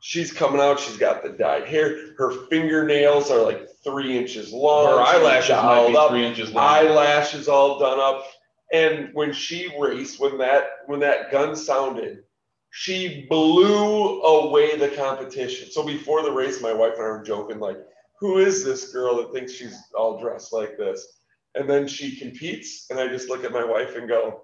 She's 0.01 0.33
coming 0.33 0.61
out. 0.61 0.81
She's 0.81 0.97
got 0.97 1.23
the 1.23 1.31
dyed 1.31 1.67
hair. 1.67 2.15
Her 2.17 2.31
fingernails 2.49 3.31
are 3.31 3.43
like 3.43 3.69
three 3.85 4.17
inches 4.17 4.53
long. 4.53 4.87
Her 4.87 5.03
eyelashes 5.03 5.51
might 5.51 5.89
be 5.89 5.97
up, 5.97 6.11
three 6.11 6.27
inches 6.27 6.53
long. 6.53 6.65
Eyelashes 6.65 7.49
all 7.49 7.79
done 7.79 8.01
up. 8.01 8.27
And 8.73 9.11
when 9.15 9.33
she 9.33 9.73
raced, 9.79 10.21
when 10.21 10.39
that 10.39 10.65
when 10.87 11.01
that 11.01 11.31
gun 11.31 11.57
sounded, 11.57 12.25
she 12.71 13.27
blew 13.29 14.21
away 14.23 14.77
the 14.77 14.89
competition. 14.91 15.71
So 15.71 15.83
before 15.83 16.23
the 16.23 16.33
race, 16.33 16.61
my 16.61 16.73
wife 16.73 16.95
and 16.97 17.05
I 17.05 17.09
were 17.09 17.23
joking, 17.23 17.61
like, 17.61 17.79
who 18.21 18.39
is 18.39 18.65
this 18.65 18.93
girl 18.93 19.17
that 19.17 19.33
thinks 19.33 19.53
she's 19.53 19.79
all 19.95 20.21
dressed 20.21 20.53
like 20.53 20.77
this? 20.77 21.21
And 21.55 21.69
then 21.69 21.89
she 21.89 22.17
competes, 22.17 22.87
and 22.91 23.01
I 23.01 23.09
just 23.09 23.29
look 23.29 23.43
at 23.43 23.53
my 23.53 23.65
wife 23.65 23.97
and 23.97 24.07
go, 24.07 24.43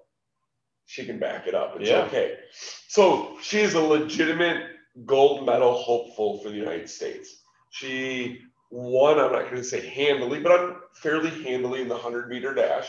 she 0.87 1.05
can 1.05 1.19
back 1.19 1.47
it 1.47 1.53
up. 1.53 1.79
It's 1.79 1.89
Yeah. 1.89 2.01
okay. 2.05 2.37
So 2.87 3.37
she 3.41 3.59
is 3.59 3.75
a 3.75 3.81
legitimate 3.81 4.63
gold 5.03 5.45
medal 5.45 5.73
hopeful 5.73 6.39
for 6.39 6.49
the 6.49 6.55
United 6.55 6.89
States. 6.89 7.41
She 7.69 8.39
won, 8.71 9.19
I'm 9.19 9.31
not 9.31 9.43
going 9.43 9.55
to 9.55 9.63
say 9.63 9.85
handily, 9.85 10.39
but 10.39 10.59
I'm 10.59 10.75
fairly 10.93 11.43
handily 11.43 11.81
in 11.81 11.87
the 11.87 11.95
100 11.95 12.29
meter 12.29 12.53
dash. 12.53 12.87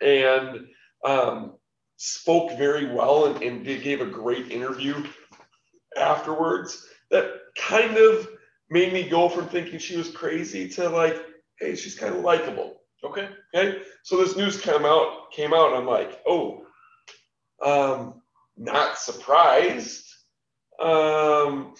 And 0.00 0.68
um, 1.04 1.54
spoke 1.96 2.56
very 2.56 2.86
well 2.94 3.26
and, 3.26 3.42
and 3.42 3.64
did, 3.64 3.82
gave 3.82 4.00
a 4.00 4.06
great 4.06 4.50
interview 4.50 5.04
afterwards 5.96 6.86
that 7.10 7.30
kind 7.56 7.96
of 7.96 8.28
made 8.70 8.92
me 8.92 9.08
go 9.08 9.28
from 9.28 9.46
thinking 9.46 9.78
she 9.78 9.96
was 9.96 10.10
crazy 10.10 10.68
to 10.68 10.88
like, 10.88 11.16
hey, 11.58 11.74
she's 11.74 11.98
kind 11.98 12.14
of 12.14 12.22
likable. 12.22 12.80
Okay. 13.04 13.28
Okay. 13.54 13.82
So 14.02 14.16
this 14.16 14.36
news 14.36 14.60
came 14.60 14.84
out, 14.84 15.32
came 15.32 15.52
out, 15.52 15.68
and 15.68 15.76
I'm 15.76 15.86
like, 15.86 16.20
oh, 16.26 16.64
um, 17.62 18.22
not 18.56 18.98
surprised. 18.98 20.06
Um, 20.80 21.74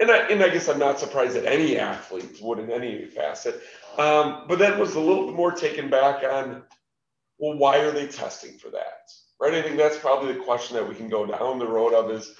and 0.00 0.10
I, 0.10 0.28
and 0.28 0.42
I 0.42 0.48
guess 0.48 0.68
I'm 0.68 0.78
not 0.78 0.98
surprised 0.98 1.34
that 1.36 1.46
any 1.46 1.78
athlete 1.78 2.38
would 2.40 2.58
in 2.58 2.70
any 2.70 3.06
facet. 3.06 3.60
Um, 3.98 4.44
but 4.48 4.58
that 4.58 4.78
was 4.78 4.94
a 4.94 5.00
little 5.00 5.26
bit 5.26 5.34
more 5.36 5.52
taken 5.52 5.88
back 5.88 6.24
on, 6.24 6.62
well, 7.38 7.56
why 7.56 7.78
are 7.78 7.92
they 7.92 8.06
testing 8.06 8.58
for 8.58 8.70
that? 8.70 9.08
Right. 9.40 9.54
I 9.54 9.62
think 9.62 9.76
that's 9.76 9.98
probably 9.98 10.32
the 10.32 10.40
question 10.40 10.76
that 10.76 10.88
we 10.88 10.94
can 10.94 11.08
go 11.08 11.26
down 11.26 11.58
the 11.58 11.66
road 11.66 11.92
of 11.92 12.10
is 12.10 12.34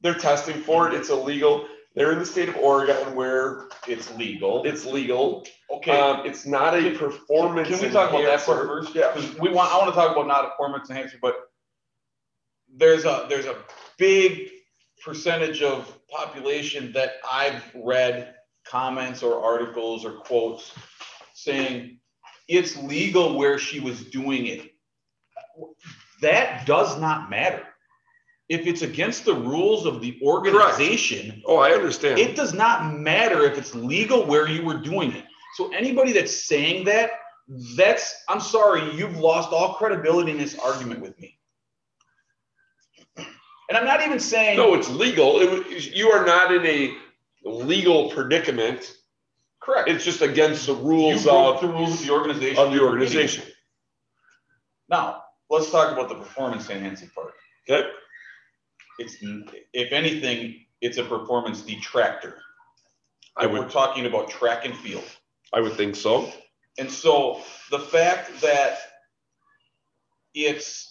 they're 0.00 0.14
testing 0.14 0.60
for 0.60 0.88
it. 0.88 0.94
It's 0.94 1.10
illegal. 1.10 1.66
They're 1.94 2.12
in 2.12 2.18
the 2.18 2.26
state 2.26 2.48
of 2.48 2.56
Oregon 2.56 3.14
where 3.14 3.68
It's 3.86 4.10
legal. 4.16 4.64
it's 4.64 4.84
legal. 4.86 5.46
Okay. 5.70 5.98
Um, 5.98 6.24
it's 6.24 6.46
not 6.46 6.74
a 6.74 6.92
performance. 6.96 7.68
Can 7.68 7.80
we 7.80 7.90
talk 7.90 8.10
about 8.10 8.24
that 8.24 8.40
first? 8.40 8.94
Yeah. 8.94 9.12
Because 9.12 9.38
we 9.38 9.50
want, 9.50 9.72
I 9.72 9.78
want 9.78 9.90
to 9.90 9.94
talk 9.94 10.12
about 10.12 10.26
not 10.26 10.44
a 10.44 10.48
performance 10.50 10.88
enhancer, 10.88 11.18
but 11.20 11.34
there's 12.74 13.04
a, 13.04 13.26
there's 13.28 13.46
a 13.46 13.56
big 13.98 14.48
percentage 15.04 15.62
of 15.62 15.98
population 16.08 16.92
that 16.92 17.14
I've 17.30 17.62
read 17.74 18.34
comments 18.66 19.22
or 19.22 19.42
articles 19.42 20.04
or 20.04 20.12
quotes 20.20 20.72
saying 21.34 21.98
it's 22.48 22.76
legal 22.76 23.36
where 23.38 23.58
she 23.58 23.80
was 23.80 24.04
doing 24.04 24.46
it. 24.46 24.70
That 26.20 26.66
does 26.66 26.98
not 27.00 27.30
matter. 27.30 27.62
If 28.48 28.66
it's 28.66 28.82
against 28.82 29.24
the 29.24 29.34
rules 29.34 29.86
of 29.86 30.00
the 30.00 30.18
organization, 30.22 31.40
Oh, 31.46 31.58
I 31.58 31.70
understand. 31.70 32.18
it 32.18 32.34
does 32.34 32.52
not 32.52 32.98
matter 32.98 33.44
if 33.44 33.56
it's 33.56 33.74
legal 33.74 34.26
where 34.26 34.48
you 34.48 34.64
were 34.64 34.78
doing 34.78 35.12
it. 35.12 35.24
So 35.56 35.72
anybody 35.72 36.12
that's 36.12 36.46
saying 36.46 36.84
that, 36.86 37.10
that's 37.76 38.14
I'm 38.28 38.40
sorry, 38.40 38.92
you've 38.94 39.16
lost 39.18 39.52
all 39.52 39.74
credibility 39.74 40.32
in 40.32 40.38
this 40.38 40.58
argument 40.58 41.00
with 41.00 41.18
me. 41.20 41.38
And 43.70 43.78
I'm 43.78 43.84
not 43.84 44.04
even 44.04 44.18
saying 44.18 44.56
no, 44.56 44.74
it's 44.74 44.90
legal. 44.90 45.40
It, 45.40 45.94
you 45.94 46.08
are 46.08 46.26
not 46.26 46.52
in 46.52 46.66
a 46.66 46.96
legal 47.44 48.10
predicament. 48.10 48.96
correct. 49.60 49.88
It's 49.88 50.04
just 50.04 50.22
against 50.22 50.66
the 50.66 50.74
rules 50.74 51.22
broke 51.22 51.54
of, 51.54 51.60
the 51.62 51.68
rules 51.68 52.00
of 52.00 52.06
the 52.06 52.12
organization. 52.12 52.58
of 52.58 52.72
the 52.72 52.82
organization. 52.82 53.44
Now, 54.88 55.22
let's 55.48 55.70
talk 55.70 55.92
about 55.92 56.08
the 56.08 56.16
performance 56.16 56.68
enhancing 56.68 57.10
part. 57.10 57.34
Okay. 57.68 57.88
It's 58.98 59.16
if 59.72 59.92
anything, 59.92 60.66
it's 60.80 60.98
a 60.98 61.04
performance 61.04 61.62
detractor. 61.62 62.38
I 63.36 63.44
If 63.44 63.52
we're 63.52 63.68
talking 63.68 64.06
about 64.06 64.28
track 64.28 64.64
and 64.64 64.76
field. 64.76 65.04
I 65.52 65.60
would 65.60 65.74
think 65.74 65.94
so. 65.94 66.30
And 66.76 66.90
so 66.90 67.40
the 67.70 67.78
fact 67.78 68.40
that 68.40 68.78
it's 70.34 70.89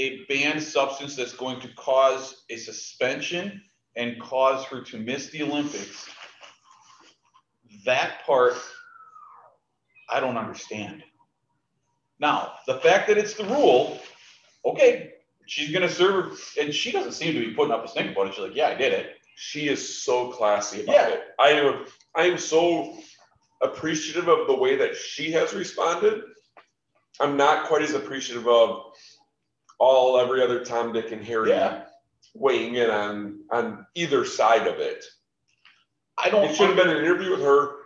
a 0.00 0.24
banned 0.24 0.62
substance 0.62 1.14
that's 1.14 1.34
going 1.34 1.60
to 1.60 1.68
cause 1.74 2.44
a 2.48 2.56
suspension 2.56 3.60
and 3.96 4.18
cause 4.18 4.64
her 4.64 4.80
to 4.80 4.98
miss 4.98 5.28
the 5.28 5.42
Olympics, 5.42 6.08
that 7.84 8.24
part, 8.24 8.54
I 10.08 10.20
don't 10.20 10.38
understand. 10.38 11.02
Now, 12.18 12.52
the 12.66 12.74
fact 12.78 13.08
that 13.08 13.18
it's 13.18 13.34
the 13.34 13.44
rule, 13.44 14.00
okay, 14.64 15.12
she's 15.46 15.70
gonna 15.70 15.88
serve, 15.88 16.40
and 16.58 16.74
she 16.74 16.92
doesn't 16.92 17.12
seem 17.12 17.34
to 17.34 17.40
be 17.40 17.54
putting 17.54 17.72
up 17.72 17.84
a 17.84 17.88
stink 17.88 18.12
about 18.12 18.28
it. 18.28 18.34
She's 18.34 18.44
like, 18.44 18.56
yeah, 18.56 18.68
I 18.68 18.74
did 18.74 18.92
it. 18.94 19.16
She 19.36 19.68
is 19.68 20.02
so 20.02 20.30
classy 20.32 20.82
about 20.82 20.94
Yeah. 20.94 21.08
it. 21.08 21.22
I 21.38 21.48
am, 21.50 21.86
I 22.14 22.24
am 22.24 22.38
so 22.38 22.96
appreciative 23.60 24.28
of 24.28 24.46
the 24.46 24.54
way 24.54 24.76
that 24.76 24.96
she 24.96 25.30
has 25.32 25.52
responded. 25.52 26.22
I'm 27.20 27.36
not 27.36 27.66
quite 27.66 27.82
as 27.82 27.92
appreciative 27.92 28.48
of 28.48 28.92
all 29.80 30.18
every 30.20 30.42
other 30.42 30.64
Tom, 30.64 30.92
Dick, 30.92 31.10
and 31.10 31.24
Harry 31.24 31.50
Yeah. 31.50 31.86
weighing 32.34 32.76
in 32.76 32.90
on 32.90 33.40
on 33.50 33.86
either 33.96 34.24
side 34.24 34.68
of 34.68 34.78
it. 34.78 35.04
I 36.16 36.30
don't. 36.30 36.44
It 36.44 36.54
should 36.54 36.68
have 36.68 36.76
been 36.76 36.90
an 36.90 36.98
interview 36.98 37.30
with 37.30 37.40
her. 37.42 37.76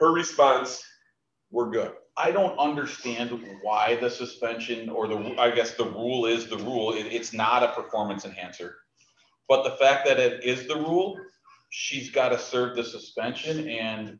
Her 0.00 0.12
response, 0.12 0.82
we're 1.50 1.70
good. 1.70 1.92
I 2.16 2.30
don't 2.30 2.58
understand 2.58 3.30
why 3.62 3.96
the 3.96 4.08
suspension 4.10 4.88
or 4.88 5.06
the, 5.06 5.34
I 5.38 5.50
guess 5.50 5.74
the 5.74 5.84
rule 5.84 6.24
is 6.26 6.46
the 6.48 6.56
rule. 6.56 6.94
It, 6.94 7.06
it's 7.06 7.32
not 7.34 7.62
a 7.62 7.68
performance 7.68 8.24
enhancer. 8.24 8.76
But 9.46 9.62
the 9.62 9.72
fact 9.72 10.06
that 10.06 10.18
it 10.18 10.42
is 10.42 10.66
the 10.66 10.76
rule, 10.76 11.18
she's 11.68 12.10
got 12.10 12.30
to 12.30 12.38
serve 12.38 12.76
the 12.76 12.84
suspension 12.84 13.68
and 13.68 14.18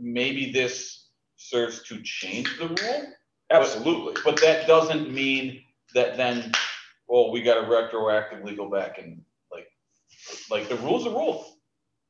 maybe 0.00 0.50
this 0.50 1.08
serves 1.36 1.82
to 1.84 2.00
change 2.02 2.58
the 2.58 2.68
rule. 2.68 3.06
Absolutely. 3.50 4.20
But 4.24 4.40
that 4.40 4.66
doesn't 4.66 5.12
mean 5.12 5.62
that 5.94 6.16
then, 6.16 6.52
well, 7.08 7.30
we 7.32 7.42
got 7.42 7.60
to 7.60 7.66
retroactively 7.66 8.56
go 8.56 8.70
back 8.70 8.98
and 8.98 9.22
like, 9.50 9.66
like 10.50 10.68
the 10.68 10.76
rule's 10.76 11.06
a 11.06 11.10
rule. 11.10 11.46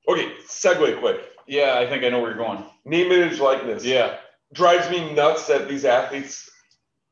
Okay, 0.08 0.32
segue 0.48 1.00
quick. 1.00 1.20
Yeah, 1.46 1.78
I 1.78 1.86
think 1.86 2.04
I 2.04 2.08
know 2.08 2.20
where 2.20 2.34
you're 2.34 2.44
going. 2.44 2.64
Name, 2.84 3.12
image, 3.12 3.38
likeness. 3.38 3.84
Yeah. 3.84 4.16
Drives 4.52 4.90
me 4.90 5.12
nuts 5.14 5.46
that 5.46 5.68
these 5.68 5.84
athletes 5.84 6.48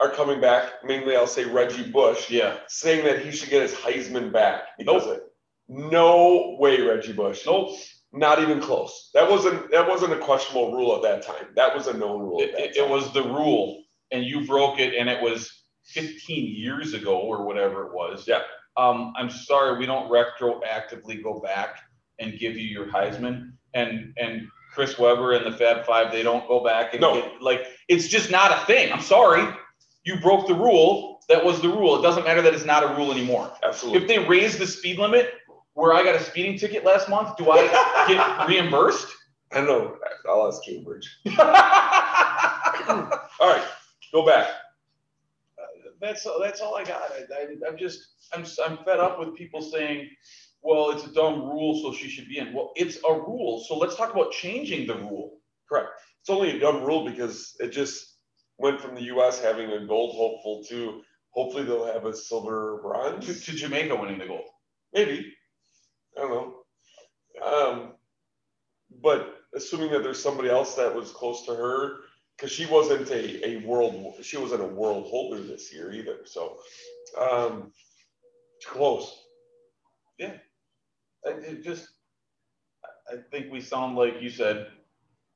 are 0.00 0.10
coming 0.10 0.40
back. 0.40 0.84
Mainly, 0.84 1.16
I'll 1.16 1.26
say 1.26 1.44
Reggie 1.44 1.90
Bush, 1.90 2.30
Yeah. 2.30 2.58
saying 2.68 3.04
that 3.04 3.24
he 3.24 3.30
should 3.30 3.50
get 3.50 3.62
his 3.62 3.74
Heisman 3.74 4.32
back 4.32 4.62
because 4.78 5.06
of 5.06 5.12
it. 5.12 5.22
No 5.68 6.56
way, 6.58 6.80
Reggie 6.80 7.12
Bush. 7.12 7.46
Nope. 7.46 7.76
Not 8.12 8.40
even 8.40 8.60
close. 8.60 9.10
That 9.14 9.30
wasn't 9.30 9.70
that 9.70 9.86
wasn't 9.88 10.12
a 10.14 10.18
questionable 10.18 10.72
rule 10.72 10.96
at 10.96 11.02
that 11.02 11.22
time. 11.24 11.46
That 11.54 11.74
was 11.74 11.86
a 11.86 11.96
known 11.96 12.20
rule. 12.22 12.40
It, 12.40 12.50
at 12.50 12.56
that 12.56 12.70
it, 12.70 12.76
it 12.78 12.88
was 12.88 13.12
the 13.12 13.22
rule 13.22 13.84
and 14.10 14.24
you 14.24 14.44
broke 14.46 14.80
it 14.80 14.94
and 14.94 15.08
it 15.08 15.22
was 15.22 15.59
fifteen 15.92 16.54
years 16.54 16.94
ago 16.94 17.18
or 17.18 17.44
whatever 17.46 17.86
it 17.86 17.92
was. 17.92 18.26
Yeah. 18.26 18.42
Um, 18.76 19.12
I'm 19.16 19.30
sorry, 19.30 19.78
we 19.78 19.86
don't 19.86 20.10
retroactively 20.10 21.22
go 21.22 21.40
back 21.40 21.76
and 22.18 22.38
give 22.38 22.56
you 22.56 22.66
your 22.68 22.86
Heisman 22.86 23.52
and, 23.74 24.12
and 24.18 24.46
Chris 24.72 24.98
Webber 24.98 25.32
and 25.32 25.44
the 25.44 25.56
Fab 25.56 25.84
Five, 25.84 26.12
they 26.12 26.22
don't 26.22 26.46
go 26.46 26.62
back 26.62 26.92
and 26.94 27.00
No. 27.00 27.14
get, 27.14 27.42
like, 27.42 27.66
it's 27.88 28.06
just 28.08 28.30
not 28.30 28.52
a 28.52 28.64
thing. 28.66 28.92
I'm 28.92 29.00
sorry. 29.00 29.44
You 30.04 30.18
broke 30.20 30.46
the 30.46 30.54
rule. 30.54 31.20
That 31.28 31.44
was 31.44 31.60
the 31.60 31.68
rule. 31.68 31.98
It 31.98 32.02
doesn't 32.02 32.24
matter 32.24 32.40
that 32.42 32.54
it's 32.54 32.64
not 32.64 32.84
a 32.84 32.94
rule 32.96 33.10
anymore. 33.12 33.50
Absolutely. 33.62 34.02
If 34.02 34.08
they 34.08 34.18
raise 34.26 34.56
the 34.58 34.66
speed 34.66 34.98
limit 34.98 35.34
where 35.74 35.92
I 35.92 36.02
got 36.04 36.14
a 36.14 36.22
speeding 36.22 36.56
ticket 36.58 36.84
last 36.84 37.08
month, 37.08 37.36
do 37.36 37.50
I 37.50 37.66
get 38.08 38.48
reimbursed? 38.48 39.08
I 39.52 39.56
don't 39.56 39.66
know. 39.66 39.96
I'll 40.28 40.46
ask 40.46 40.62
Cambridge. 40.64 41.08
All 43.40 43.48
right, 43.48 43.64
go 44.12 44.24
back. 44.24 44.48
That's 46.00 46.26
that's 46.42 46.60
all 46.60 46.76
I 46.76 46.84
got. 46.84 47.02
I, 47.12 47.24
I, 47.34 47.68
I'm 47.68 47.78
just 47.78 48.00
I'm 48.34 48.44
I'm 48.66 48.78
fed 48.84 49.00
up 49.00 49.18
with 49.18 49.36
people 49.36 49.62
saying, 49.62 50.08
"Well, 50.62 50.90
it's 50.90 51.04
a 51.06 51.12
dumb 51.12 51.42
rule, 51.42 51.80
so 51.82 51.96
she 51.96 52.08
should 52.08 52.28
be 52.28 52.38
in." 52.38 52.52
Well, 52.52 52.72
it's 52.76 52.98
a 53.08 53.12
rule, 53.12 53.64
so 53.66 53.76
let's 53.76 53.96
talk 53.96 54.12
about 54.14 54.32
changing 54.32 54.86
the 54.86 54.96
rule. 54.96 55.38
Correct. 55.68 55.90
It's 56.20 56.30
only 56.30 56.56
a 56.56 56.58
dumb 56.58 56.82
rule 56.82 57.04
because 57.04 57.54
it 57.60 57.70
just 57.70 58.16
went 58.58 58.80
from 58.80 58.94
the 58.94 59.02
U.S. 59.04 59.40
having 59.40 59.70
a 59.70 59.86
gold 59.86 60.16
hopeful 60.16 60.64
to 60.68 61.02
hopefully 61.30 61.64
they'll 61.64 61.86
have 61.86 62.06
a 62.06 62.14
silver 62.14 62.74
or 62.74 62.82
bronze. 62.82 63.26
To, 63.26 63.34
to 63.34 63.52
Jamaica 63.56 63.96
winning 63.96 64.18
the 64.18 64.26
gold. 64.26 64.48
Maybe. 64.92 65.32
I 66.16 66.20
don't 66.22 66.30
know. 66.30 66.56
Um, 67.44 67.92
but 69.02 69.36
assuming 69.54 69.92
that 69.92 70.02
there's 70.02 70.22
somebody 70.22 70.48
else 70.50 70.74
that 70.74 70.94
was 70.94 71.10
close 71.10 71.46
to 71.46 71.54
her, 71.54 71.98
because 72.40 72.52
she 72.54 72.64
wasn't 72.64 73.10
a, 73.10 73.46
a 73.46 73.56
world, 73.66 74.14
she 74.22 74.38
wasn't 74.38 74.62
a 74.62 74.66
world 74.66 75.06
holder 75.08 75.42
this 75.42 75.72
year 75.74 75.92
either. 75.92 76.20
So 76.24 76.56
um, 77.20 77.70
close. 78.66 79.14
Yeah. 80.18 80.32
I, 81.26 81.30
it 81.30 81.62
just, 81.62 81.88
I- 83.12 83.16
think 83.30 83.52
we 83.52 83.60
sound 83.60 83.96
like 83.96 84.22
you 84.22 84.30
said, 84.30 84.68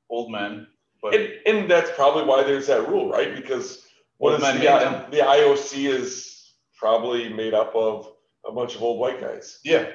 old 0.08 0.30
men, 0.32 0.66
but 1.02 1.14
And, 1.14 1.28
and 1.46 1.70
that's 1.70 1.90
probably 1.94 2.24
why 2.24 2.42
there's 2.42 2.68
that 2.68 2.88
rule, 2.88 3.10
right? 3.10 3.36
Because 3.36 3.86
what 4.16 4.34
is 4.34 4.40
men 4.40 4.60
the, 4.60 4.68
I- 4.72 5.10
the 5.10 5.18
IOC 5.18 5.86
is 5.90 6.54
probably 6.78 7.28
made 7.28 7.52
up 7.52 7.74
of 7.74 8.08
a 8.46 8.52
bunch 8.52 8.76
of 8.76 8.82
old 8.82 8.98
white 8.98 9.20
guys. 9.20 9.58
yeah. 9.64 9.90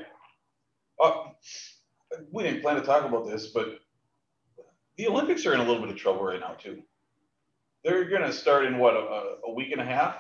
Uh, 1.04 1.30
we 2.32 2.44
didn't 2.44 2.62
plan 2.62 2.76
to 2.76 2.82
talk 2.82 3.06
about 3.06 3.26
this, 3.26 3.48
but 3.48 3.80
the 4.98 5.08
Olympics 5.08 5.46
are 5.46 5.54
in 5.54 5.62
a 5.62 5.64
little 5.64 5.82
bit 5.82 5.90
of 5.92 5.98
trouble 5.98 6.24
right 6.24 6.40
now 6.40 6.54
too. 6.54 6.84
They're 7.84 8.10
gonna 8.10 8.34
start 8.34 8.66
in 8.66 8.78
what, 8.78 8.96
a, 8.96 9.36
a 9.46 9.54
week 9.54 9.72
and 9.72 9.82
a 9.82 9.86
half? 9.86 10.16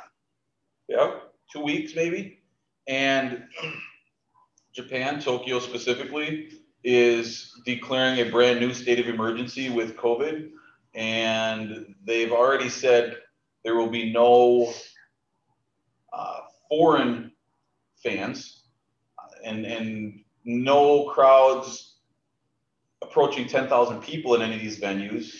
Yeah, 0.87 1.19
two 1.51 1.61
weeks 1.61 1.95
maybe. 1.95 2.41
And 2.87 3.43
Japan, 4.73 5.19
Tokyo 5.19 5.59
specifically, 5.59 6.49
is 6.83 7.53
declaring 7.65 8.19
a 8.19 8.31
brand 8.31 8.59
new 8.59 8.73
state 8.73 8.99
of 8.99 9.07
emergency 9.07 9.69
with 9.69 9.97
COVID. 9.97 10.49
And 10.95 11.95
they've 12.05 12.31
already 12.31 12.69
said 12.69 13.17
there 13.63 13.75
will 13.75 13.89
be 13.89 14.11
no 14.11 14.73
uh, 16.13 16.39
foreign 16.69 17.31
fans 18.01 18.63
and, 19.43 19.65
and 19.65 20.21
no 20.45 21.09
crowds 21.09 21.97
approaching 23.01 23.47
10,000 23.47 24.01
people 24.01 24.35
in 24.35 24.41
any 24.41 24.55
of 24.55 24.61
these 24.61 24.79
venues. 24.79 25.33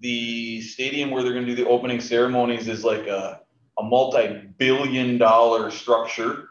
The 0.00 0.60
stadium 0.62 1.10
where 1.10 1.22
they're 1.22 1.32
going 1.32 1.46
to 1.46 1.54
do 1.54 1.62
the 1.62 1.68
opening 1.68 2.00
ceremonies 2.00 2.68
is 2.68 2.84
like 2.84 3.06
a 3.06 3.40
a 3.78 3.82
multi-billion 3.82 5.18
dollar 5.18 5.70
structure 5.70 6.48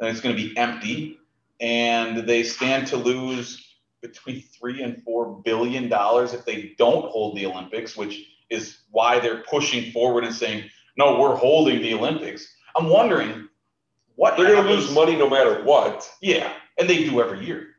and 0.00 0.08
it's 0.08 0.20
going 0.20 0.36
to 0.36 0.40
be 0.40 0.56
empty 0.56 1.18
and 1.60 2.18
they 2.18 2.44
stand 2.44 2.86
to 2.86 2.96
lose 2.96 3.74
between 4.00 4.40
three 4.42 4.82
and 4.82 5.02
four 5.02 5.42
billion 5.44 5.88
dollars 5.88 6.32
if 6.32 6.44
they 6.44 6.74
don't 6.78 7.10
hold 7.10 7.36
the 7.36 7.44
olympics 7.44 7.96
which 7.96 8.24
is 8.48 8.78
why 8.90 9.18
they're 9.18 9.42
pushing 9.50 9.90
forward 9.90 10.22
and 10.22 10.32
saying 10.34 10.62
no 10.96 11.18
we're 11.20 11.34
holding 11.34 11.82
the 11.82 11.92
olympics 11.92 12.46
i'm 12.76 12.88
wondering 12.88 13.48
what 14.14 14.36
they're 14.36 14.54
gonna 14.54 14.70
lose 14.70 14.90
money 14.92 15.16
no 15.16 15.28
matter 15.28 15.64
what. 15.64 16.08
yeah 16.22 16.52
and 16.78 16.88
they 16.88 17.02
do 17.04 17.20
every 17.20 17.44
year 17.44 17.74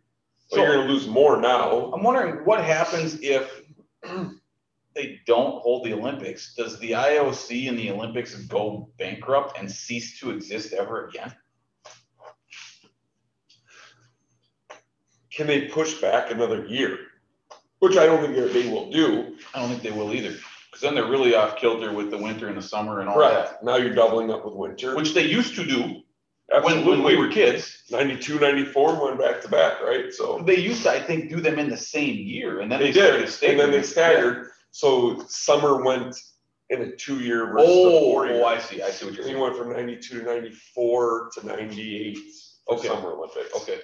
So 0.47 0.57
you're 0.57 0.75
gonna 0.75 0.89
lose 0.89 1.07
more 1.07 1.39
now. 1.39 1.91
I'm 1.93 2.03
wondering 2.03 2.43
what 2.43 2.63
happens 2.63 3.19
if 3.21 3.61
they 4.99 5.21
don't 5.25 5.61
hold 5.61 5.85
the 5.85 5.93
Olympics? 5.93 6.53
Does 6.55 6.77
the 6.79 6.91
IOC 6.91 7.69
and 7.69 7.77
the 7.79 7.89
Olympics 7.91 8.35
go 8.35 8.89
bankrupt 8.97 9.57
and 9.57 9.71
cease 9.71 10.19
to 10.19 10.31
exist 10.31 10.73
ever 10.73 11.07
again? 11.07 11.33
Can 15.31 15.47
they 15.47 15.67
push 15.67 16.01
back 16.01 16.31
another 16.31 16.65
year? 16.65 16.97
Which 17.79 17.95
I 17.95 18.05
don't 18.05 18.19
think 18.21 18.51
they 18.51 18.69
will 18.69 18.89
do. 18.91 19.37
I 19.55 19.59
don't 19.59 19.69
think 19.69 19.83
they 19.83 19.91
will 19.91 20.13
either, 20.13 20.31
because 20.31 20.81
then 20.81 20.95
they're 20.95 21.07
really 21.09 21.33
off 21.33 21.55
kilter 21.55 21.93
with 21.93 22.11
the 22.11 22.17
winter 22.17 22.49
and 22.49 22.57
the 22.57 22.61
summer 22.61 22.99
and 22.99 23.07
all 23.07 23.19
that, 23.19 23.47
Correct. 23.47 23.63
Now 23.63 23.77
you're 23.77 23.95
doubling 23.95 24.31
up 24.31 24.43
with 24.43 24.53
winter. 24.53 24.95
which 24.97 25.13
they 25.13 25.25
used 25.25 25.55
to 25.55 25.65
do 25.65 26.01
when, 26.63 26.85
when 26.85 27.03
we 27.03 27.15
were 27.15 27.29
kids. 27.29 27.83
92, 27.89 28.39
94 28.39 29.01
went 29.01 29.19
back 29.19 29.41
to 29.41 29.47
back, 29.47 29.81
right? 29.81 30.11
So 30.11 30.39
They 30.45 30.57
used 30.57 30.83
to, 30.83 30.91
I 30.91 30.99
think, 30.99 31.29
do 31.29 31.39
them 31.39 31.57
in 31.57 31.69
the 31.69 31.77
same 31.77 32.15
year, 32.15 32.59
and 32.59 32.69
then 32.69 32.79
they 32.79 32.91
they, 32.91 33.21
did, 33.21 33.43
and 33.43 33.59
then 33.59 33.71
they 33.71 33.83
staggered. 33.83 34.49
So 34.71 35.23
summer 35.27 35.83
went 35.83 36.15
in 36.69 36.81
a 36.83 36.95
two-year 36.95 37.47
Yeah. 37.47 37.51
versus 37.53 37.67
a 37.69 37.81
Oh, 37.87 37.99
four-year. 37.99 38.41
oh, 38.41 38.45
I 38.45 38.59
see. 38.59 38.81
I 38.81 38.91
see 38.91 39.05
what 39.05 39.15
you're 39.15 39.23
saying. 39.23 39.37
it 39.37 39.39
went 39.39 39.55
from 39.57 39.71
92 39.71 40.19
to 40.19 40.25
94 40.25 41.31
to 41.33 41.45
98 41.47 42.17
for 42.65 42.75
Okay. 42.75 42.87
Summer 42.87 43.11
Olympics. 43.13 43.55
Okay. 43.55 43.81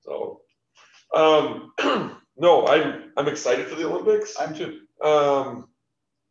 So, 0.00 0.42
um, 1.14 1.72
no, 2.36 2.66
I'm 2.66 3.12
I'm 3.16 3.28
excited 3.28 3.66
for 3.68 3.76
the 3.76 3.84
Olympics. 3.86 4.36
I'm 4.38 4.54
too. 4.54 4.80
Um, 5.02 5.68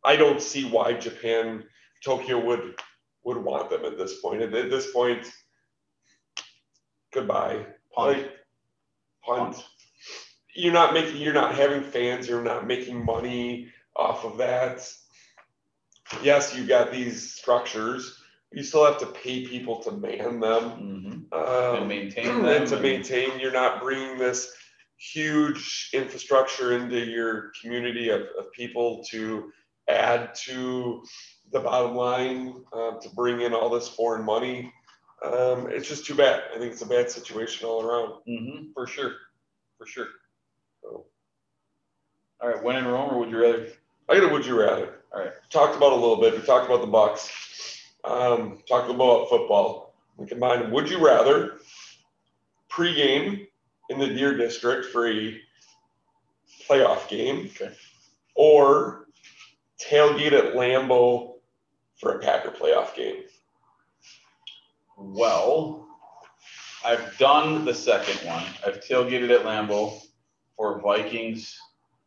I 0.04 0.16
don't 0.16 0.42
see 0.42 0.68
why 0.68 0.92
Japan, 0.92 1.64
Tokyo 2.04 2.38
would 2.44 2.78
would 3.24 3.38
want 3.38 3.70
them 3.70 3.84
at 3.86 3.96
this 3.96 4.20
point. 4.20 4.42
At, 4.42 4.52
at 4.54 4.70
this 4.70 4.92
point, 4.92 5.26
goodbye. 7.12 7.64
Punt. 7.94 8.18
Like, 8.18 8.32
punt. 9.24 9.64
You're 10.58 10.72
not 10.72 10.92
making. 10.92 11.18
You're 11.18 11.32
not 11.34 11.54
having 11.54 11.82
fans. 11.84 12.28
You're 12.28 12.42
not 12.42 12.66
making 12.66 13.04
money 13.04 13.68
off 13.94 14.24
of 14.24 14.38
that. 14.38 14.86
Yes, 16.22 16.54
you've 16.56 16.66
got 16.68 16.90
these 16.90 17.32
structures. 17.32 18.20
You 18.50 18.62
still 18.64 18.84
have 18.84 18.98
to 18.98 19.06
pay 19.06 19.46
people 19.46 19.80
to 19.82 19.92
man 19.92 20.40
them. 20.40 20.64
Mhm. 21.30 21.32
Um, 21.32 21.76
And 21.76 21.88
maintain 21.88 22.26
them. 22.26 22.44
and 22.46 22.66
to 22.68 22.80
maintain, 22.80 23.38
you're 23.38 23.52
not 23.52 23.80
bringing 23.80 24.18
this 24.18 24.52
huge 24.96 25.90
infrastructure 25.92 26.72
into 26.72 26.98
your 26.98 27.52
community 27.60 28.08
of, 28.08 28.22
of 28.38 28.50
people 28.52 29.04
to 29.10 29.52
add 29.88 30.34
to 30.34 31.04
the 31.52 31.60
bottom 31.60 31.94
line, 31.94 32.64
uh, 32.72 32.98
to 32.98 33.08
bring 33.14 33.42
in 33.42 33.54
all 33.54 33.68
this 33.70 33.88
foreign 33.88 34.24
money. 34.24 34.72
Um, 35.22 35.70
it's 35.70 35.88
just 35.88 36.04
too 36.04 36.14
bad. 36.14 36.42
I 36.54 36.58
think 36.58 36.72
it's 36.72 36.82
a 36.82 36.86
bad 36.86 37.10
situation 37.10 37.68
all 37.68 37.82
around. 37.84 38.22
Mhm, 38.26 38.72
for 38.74 38.86
sure, 38.88 39.14
for 39.76 39.86
sure. 39.86 40.08
All 42.40 42.48
right, 42.48 42.62
when 42.62 42.76
in 42.76 42.86
Rome, 42.86 43.10
or 43.10 43.18
would 43.18 43.30
you 43.30 43.38
rather? 43.42 43.66
I 44.08 44.14
got 44.14 44.30
a 44.30 44.32
would 44.32 44.46
you 44.46 44.58
rather. 44.58 45.00
All 45.12 45.20
right. 45.20 45.32
Talked 45.50 45.76
about 45.76 45.92
a 45.92 45.96
little 45.96 46.20
bit. 46.20 46.34
We 46.34 46.42
talked 46.42 46.66
about 46.66 46.80
the 46.80 46.86
Bucks. 46.86 47.30
Um, 48.04 48.58
talked 48.68 48.90
about 48.90 49.28
football. 49.28 49.94
We 50.16 50.26
combined 50.26 50.72
would 50.72 50.88
you 50.88 51.04
rather 51.04 51.58
pregame 52.70 53.46
in 53.90 53.98
the 53.98 54.06
Deer 54.08 54.36
District 54.36 54.86
for 54.86 55.08
a 55.08 55.40
playoff 56.68 57.08
game, 57.08 57.50
Okay. 57.60 57.72
or 58.34 59.06
tailgate 59.80 60.32
at 60.32 60.54
Lambeau 60.54 61.36
for 62.00 62.12
a 62.12 62.18
Packer 62.18 62.50
playoff 62.50 62.94
game. 62.94 63.22
Well, 64.96 65.86
I've 66.84 67.16
done 67.18 67.64
the 67.64 67.74
second 67.74 68.26
one. 68.28 68.44
I've 68.66 68.80
tailgated 68.80 69.30
at 69.30 69.44
Lambeau 69.44 70.00
for 70.56 70.80
Vikings. 70.80 71.58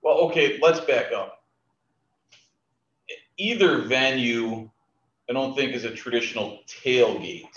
Well, 0.02 0.18
okay, 0.30 0.60
let's 0.62 0.80
back 0.82 1.12
up. 1.12 1.44
Either 3.38 3.80
venue, 3.80 4.70
I 5.30 5.34
don't 5.34 5.56
think 5.56 5.74
is 5.74 5.84
a 5.86 5.92
traditional 5.94 6.60
tailgate, 6.68 7.50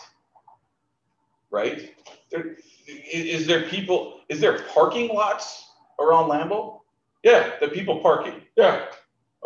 right? 1.50 1.94
There, 2.30 2.56
is 2.86 3.46
there 3.46 3.62
people? 3.68 4.20
Is 4.28 4.40
there 4.40 4.60
parking 4.74 5.08
lots 5.14 5.64
around 6.00 6.28
Lambeau? 6.28 6.80
Yeah, 7.22 7.52
The 7.60 7.68
people 7.68 8.00
parking. 8.00 8.42
yeah, 8.56 8.86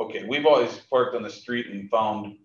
Okay, 0.01 0.25
we've 0.29 0.47
always 0.47 0.79
parked 0.91 1.15
on 1.17 1.23
the 1.23 1.31
street 1.31 1.67
and 1.69 1.89
found 1.91 2.37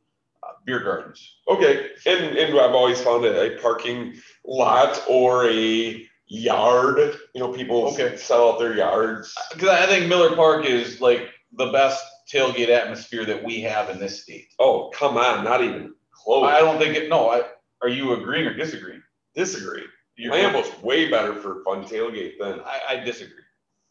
uh, 0.43 0.53
beer 0.65 0.79
gardens. 0.83 1.37
okay. 1.47 1.89
And 2.05 2.35
and 2.37 2.59
I've 2.59 2.73
always 2.75 2.99
found 3.01 3.25
a, 3.25 3.57
a 3.57 3.61
parking 3.61 4.15
lot 4.45 5.03
or 5.07 5.49
a 5.49 6.05
yard. 6.33 7.19
You 7.35 7.41
know, 7.41 7.53
people 7.53 7.87
Okay. 7.89 8.17
sell 8.17 8.49
out 8.51 8.59
their 8.59 8.75
yards. 8.75 9.33
Because 9.53 9.69
I 9.69 9.85
think 9.85 10.07
Miller 10.07 10.35
Park 10.35 10.65
is 10.65 10.99
like 10.99 11.29
the 11.53 11.67
best 11.71 12.03
tailgate 12.31 12.69
atmosphere 12.69 13.25
that 13.25 13.43
we 13.43 13.61
have 13.61 13.89
in 13.89 13.99
this 13.99 14.23
state. 14.23 14.47
Oh, 14.59 14.89
come 14.89 15.17
on, 15.17 15.43
not 15.43 15.63
even 15.63 15.93
close. 16.11 16.45
I 16.45 16.59
don't 16.59 16.79
think 16.79 16.97
it. 16.97 17.09
No, 17.09 17.29
I. 17.29 17.43
Are 17.81 17.89
you 17.89 18.13
agreeing 18.13 18.47
or 18.47 18.53
disagreeing? 18.53 19.01
disagree. 19.35 19.83
You're- 20.15 20.37
Lambeau's 20.37 20.71
way 20.83 21.09
better 21.09 21.33
for 21.35 21.63
fun 21.63 21.83
tailgate 21.85 22.37
than. 22.39 22.59
I, 22.61 22.81
I 22.89 22.95
disagree. 22.97 23.41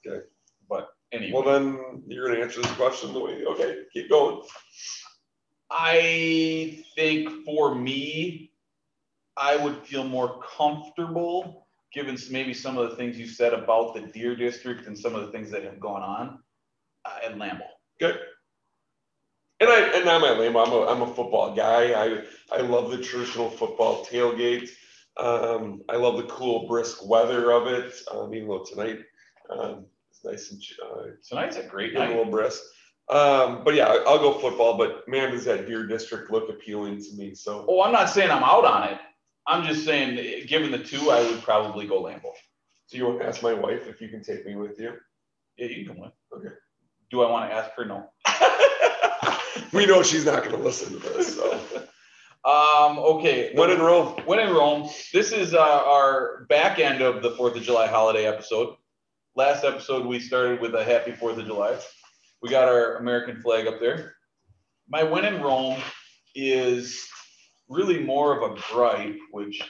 Okay. 0.07 0.25
But 0.69 0.89
anyway, 1.13 1.33
Well, 1.33 1.43
then 1.61 2.03
you're 2.07 2.29
gonna 2.29 2.41
answer 2.41 2.63
this 2.63 2.71
question 2.73 3.13
the 3.13 3.19
way. 3.21 3.45
Okay, 3.45 3.83
keep 3.93 4.09
going. 4.09 4.41
I 5.71 6.85
think 6.95 7.45
for 7.45 7.75
me, 7.75 8.53
I 9.37 9.57
would 9.57 9.79
feel 9.87 10.05
more 10.05 10.41
comfortable 10.57 11.62
given 11.93 12.17
maybe 12.31 12.55
some 12.55 12.79
of 12.79 12.91
the 12.91 12.97
things 12.97 13.19
you 13.19 13.27
said 13.27 13.53
about 13.53 13.95
the 13.95 14.01
Deer 14.01 14.35
District 14.35 14.87
and 14.87 14.99
some 14.99 15.15
of 15.15 15.23
the 15.23 15.33
things 15.33 15.51
that 15.51 15.63
have 15.65 15.79
gone 15.79 16.03
on 16.03 16.39
uh, 17.05 17.19
at 17.25 17.37
Lambeau. 17.37 17.69
Good. 18.01 18.19
And 19.61 19.71
I 19.71 19.81
and 19.99 20.09
I'm 20.09 20.25
at 20.25 20.39
Lambeau. 20.39 20.67
I'm 20.67 20.73
a 20.73 20.87
I'm 20.87 21.03
a 21.03 21.15
football 21.15 21.55
guy. 21.55 21.93
I 21.93 22.23
I 22.51 22.63
love 22.63 22.91
the 22.91 22.99
traditional 22.99 23.49
football 23.51 24.05
tailgate. 24.05 24.71
Um, 25.19 25.83
I 25.89 25.97
love 25.97 26.17
the 26.17 26.25
cool 26.25 26.67
brisk 26.67 27.07
weather 27.07 27.53
of 27.53 27.67
it. 27.67 27.95
Um, 28.11 28.35
even 28.35 28.49
though 28.49 28.65
tonight 28.65 29.01
um, 29.51 29.85
it's 30.11 30.25
nice 30.25 30.51
and 30.51 30.63
uh, 30.85 31.03
Tonight's 31.29 31.57
a 31.57 31.63
great 31.65 31.93
getting 31.93 32.15
a 32.15 32.17
little 32.17 32.31
brisk. 32.31 32.63
Um, 33.09 33.63
but 33.63 33.75
yeah, 33.75 33.87
I'll 34.07 34.19
go 34.19 34.39
football. 34.39 34.77
But 34.79 35.07
man, 35.07 35.33
does 35.33 35.45
that 35.45 35.67
Deer 35.67 35.87
District 35.87 36.31
look 36.31 36.49
appealing 36.49 37.03
to 37.05 37.13
me? 37.15 37.35
So 37.35 37.65
Oh, 37.69 37.83
I'm 37.83 37.93
not 37.93 38.11
saying 38.11 38.31
I'm 38.31 38.43
out 38.43 38.65
on 38.65 38.89
it. 38.89 38.99
I'm 39.47 39.67
just 39.67 39.85
saying, 39.85 40.47
given 40.47 40.71
the 40.71 40.79
two, 40.79 41.11
I 41.11 41.23
would 41.29 41.43
probably 41.43 41.87
go 41.87 42.03
Lambeau. 42.03 42.33
so 42.87 42.97
you 42.97 43.07
want 43.07 43.21
to 43.21 43.27
ask 43.27 43.43
my 43.43 43.55
wife 43.55 43.89
if 43.89 44.01
you 44.01 44.09
can 44.09 44.23
take 44.23 44.47
me 44.47 44.55
with 44.55 44.79
you? 44.79 44.95
Yeah, 45.57 45.67
you 45.67 45.87
can 45.87 45.99
win. 45.99 46.13
Okay. 46.37 46.55
Do 47.11 47.23
I 47.23 47.31
want 47.31 47.51
to 47.51 47.55
ask 47.55 47.71
her? 47.77 47.85
No. 47.85 48.11
we 49.73 49.87
know 49.87 50.03
she's 50.03 50.25
not 50.25 50.45
going 50.45 50.57
to 50.57 50.63
listen 50.63 50.93
to 50.93 51.09
this. 51.11 51.37
So 51.37 51.61
Um, 52.45 52.99
okay. 52.99 53.53
When 53.55 53.71
in 53.71 53.81
Rome. 53.81 54.15
When 54.25 54.39
in 54.41 54.51
Rome. 54.51 54.89
This 55.13 55.33
is 55.33 55.55
uh, 55.55 55.61
our 55.61 56.45
back 56.49 56.79
end 56.79 57.01
of 57.01 57.23
the 57.23 57.33
Fourth 57.33 57.57
of 57.57 57.63
July 57.63 57.87
holiday 57.87 58.27
episode. 58.27 58.77
Last 59.37 59.65
episode 59.65 60.07
we 60.07 60.19
started 60.21 60.61
with 60.61 60.75
a 60.75 60.85
Happy 60.85 61.13
Fourth 61.13 61.39
of 61.39 61.47
July. 61.47 61.79
We 62.43 62.49
got 62.51 62.69
our 62.69 62.97
American 62.97 63.41
flag 63.41 63.67
up 63.67 63.79
there. 63.81 64.15
My 64.89 65.05
when 65.05 65.25
in 65.25 65.41
Rome 65.41 65.81
is 66.35 67.07
really 67.73 68.01
more 68.01 68.37
of 68.37 68.53
a 68.53 68.61
gripe, 68.71 69.19
which 69.31 69.63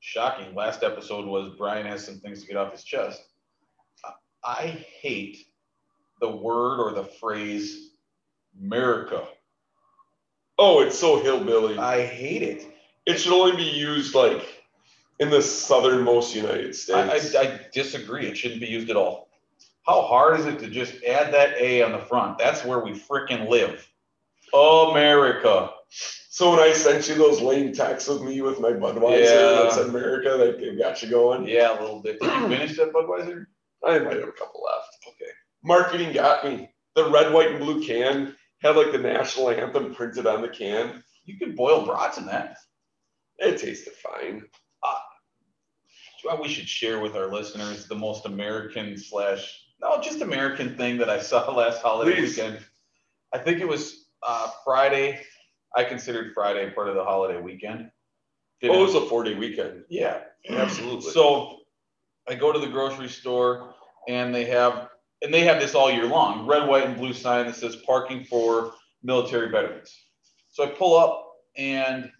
shocking. 0.00 0.54
Last 0.54 0.82
episode 0.82 1.26
was 1.26 1.54
Brian 1.56 1.86
has 1.86 2.04
some 2.04 2.20
things 2.20 2.42
to 2.42 2.46
get 2.46 2.56
off 2.56 2.72
his 2.72 2.84
chest. 2.84 3.22
I 4.44 4.84
hate 5.00 5.38
the 6.20 6.30
word 6.30 6.80
or 6.80 6.92
the 6.92 7.04
phrase 7.04 7.92
America. 8.60 9.26
Oh, 10.58 10.80
it's 10.80 10.98
so 10.98 11.22
hillbilly. 11.22 11.78
I 11.78 12.04
hate 12.04 12.42
it. 12.42 12.66
It 13.06 13.18
should 13.18 13.32
only 13.32 13.56
be 13.56 13.70
used 13.70 14.14
like 14.14 14.62
in 15.18 15.30
the 15.30 15.40
southernmost 15.40 16.34
United 16.34 16.68
I, 16.68 16.72
States. 16.72 17.34
I, 17.34 17.40
I 17.40 17.60
disagree. 17.72 18.26
It 18.26 18.36
shouldn't 18.36 18.60
be 18.60 18.66
used 18.66 18.90
at 18.90 18.96
all. 18.96 19.28
How 19.86 20.02
hard 20.02 20.38
is 20.38 20.46
it 20.46 20.58
to 20.60 20.68
just 20.68 21.02
add 21.04 21.32
that 21.32 21.56
A 21.58 21.82
on 21.82 21.92
the 21.92 21.98
front? 21.98 22.38
That's 22.38 22.64
where 22.64 22.80
we 22.80 22.92
freaking 22.92 23.48
live. 23.48 23.86
America. 24.52 25.70
So 25.90 26.50
when 26.50 26.60
I 26.60 26.72
sent 26.72 27.08
you 27.08 27.14
those 27.16 27.40
lame 27.40 27.72
texts 27.72 28.08
with 28.08 28.22
me 28.22 28.40
with 28.40 28.60
my 28.60 28.70
Budweiser 28.72 29.20
Yeah. 29.20 29.62
that 29.62 29.72
said 29.72 29.86
America, 29.88 30.36
that 30.38 30.78
got 30.78 31.02
you 31.02 31.10
going. 31.10 31.46
Yeah, 31.46 31.78
a 31.78 31.80
little 31.80 32.00
bit. 32.02 32.20
Did 32.20 32.32
you 32.32 32.48
finish 32.48 32.76
that 32.76 32.92
Budweiser? 32.92 33.46
I 33.84 33.98
might 33.98 34.16
have 34.18 34.28
a 34.28 34.32
couple 34.32 34.62
left. 34.64 34.96
Okay. 35.08 35.30
Marketing 35.64 36.12
got 36.12 36.44
me. 36.44 36.70
The 36.94 37.10
red, 37.10 37.32
white, 37.32 37.50
and 37.50 37.60
blue 37.60 37.84
can 37.84 38.34
had 38.62 38.76
like 38.76 38.92
the 38.92 38.98
national 38.98 39.50
anthem 39.50 39.94
printed 39.94 40.26
on 40.26 40.42
the 40.42 40.48
can. 40.48 41.02
You 41.24 41.38
can 41.38 41.54
boil 41.54 41.84
brats 41.86 42.18
in 42.18 42.26
that. 42.26 42.56
It 43.38 43.58
tasted 43.58 43.94
fine. 43.94 44.44
Well, 46.24 46.42
we 46.42 46.48
should 46.48 46.68
share 46.68 47.00
with 47.00 47.16
our 47.16 47.28
listeners 47.32 47.86
the 47.86 47.94
most 47.94 48.26
American 48.26 48.96
slash 48.98 49.58
no, 49.80 49.98
just 50.02 50.20
American 50.20 50.76
thing 50.76 50.98
that 50.98 51.08
I 51.08 51.18
saw 51.20 51.50
last 51.56 51.80
holiday 51.80 52.16
Please. 52.16 52.36
weekend. 52.36 52.58
I 53.32 53.38
think 53.38 53.60
it 53.60 53.68
was 53.68 54.04
uh, 54.22 54.50
Friday. 54.64 55.18
I 55.76 55.84
considered 55.84 56.32
Friday 56.34 56.70
part 56.70 56.88
of 56.88 56.94
the 56.94 57.04
holiday 57.04 57.40
weekend. 57.40 57.90
Oh, 57.90 57.90
Didn't- 58.60 58.76
Oh, 58.76 58.80
it 58.80 58.86
was 58.86 58.94
a 58.94 59.06
four 59.06 59.24
day 59.24 59.34
weekend. 59.34 59.84
yeah, 59.88 60.24
Absolutely. 60.48 61.10
So 61.12 61.58
I 62.28 62.34
go 62.34 62.52
to 62.52 62.58
the 62.58 62.66
grocery 62.68 63.08
store 63.08 63.74
and 64.08 64.34
they 64.34 64.44
have 64.46 64.88
and 65.22 65.32
they 65.34 65.40
have 65.42 65.60
this 65.60 65.74
all 65.74 65.90
year 65.90 66.06
long, 66.06 66.46
red, 66.46 66.66
white, 66.66 66.84
and 66.86 66.96
blue 66.96 67.12
sign 67.12 67.46
that 67.46 67.54
says 67.54 67.76
parking 67.76 68.24
for 68.24 68.72
military 69.02 69.50
veterans. 69.50 69.94
So 70.48 70.64
I 70.64 70.68
pull 70.68 70.96
up 70.96 71.32
and 71.56 72.10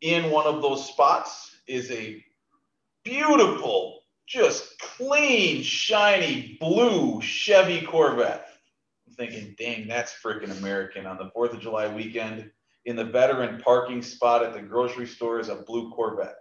in 0.00 0.30
one 0.30 0.46
of 0.46 0.62
those 0.62 0.86
spots 0.88 1.54
is 1.66 1.90
a 1.90 2.24
beautiful, 3.04 4.00
just 4.26 4.78
clean, 4.80 5.62
shiny 5.62 6.56
blue 6.60 7.20
Chevy 7.20 7.82
Corvette. 7.82 8.47
Thinking, 9.18 9.54
dang, 9.58 9.88
that's 9.88 10.14
freaking 10.24 10.56
American 10.58 11.04
on 11.04 11.18
the 11.18 11.30
4th 11.36 11.54
of 11.54 11.60
July 11.60 11.92
weekend. 11.92 12.50
In 12.84 12.96
the 12.96 13.04
veteran 13.04 13.60
parking 13.60 14.00
spot 14.00 14.44
at 14.44 14.54
the 14.54 14.62
grocery 14.62 15.06
store 15.06 15.40
is 15.40 15.48
a 15.48 15.56
blue 15.56 15.90
Corvette. 15.90 16.36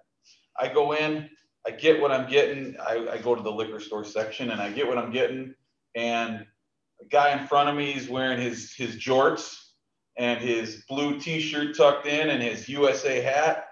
I 0.59 0.67
go 0.67 0.93
in, 0.93 1.29
I 1.67 1.71
get 1.71 1.99
what 1.99 2.11
I'm 2.11 2.29
getting. 2.29 2.77
I, 2.79 3.07
I 3.13 3.17
go 3.17 3.35
to 3.35 3.41
the 3.41 3.51
liquor 3.51 3.79
store 3.79 4.05
section 4.05 4.51
and 4.51 4.61
I 4.61 4.71
get 4.71 4.87
what 4.87 4.97
I'm 4.97 5.11
getting. 5.11 5.53
And 5.95 6.45
a 7.01 7.05
guy 7.09 7.37
in 7.37 7.47
front 7.47 7.67
of 7.67 7.75
me 7.75 7.93
is 7.93 8.07
wearing 8.07 8.39
his 8.39 8.73
his 8.73 8.95
jorts 8.95 9.55
and 10.17 10.39
his 10.39 10.83
blue 10.87 11.19
t-shirt 11.19 11.75
tucked 11.75 12.07
in 12.07 12.29
and 12.29 12.41
his 12.41 12.69
USA 12.69 13.21
hat. 13.21 13.65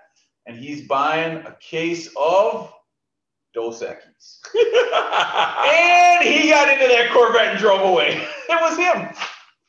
And 0.47 0.57
he's 0.57 0.87
buying 0.87 1.37
a 1.45 1.55
case 1.61 2.09
of 2.19 2.73
Dos 3.53 3.81
Equis. 3.81 4.39
And 5.65 6.23
he 6.23 6.49
got 6.49 6.69
into 6.69 6.87
that 6.87 7.09
Corvette 7.11 7.47
and 7.47 7.59
drove 7.59 7.81
away. 7.81 8.27
It 8.49 8.61
was 8.61 8.77
him. 8.77 9.09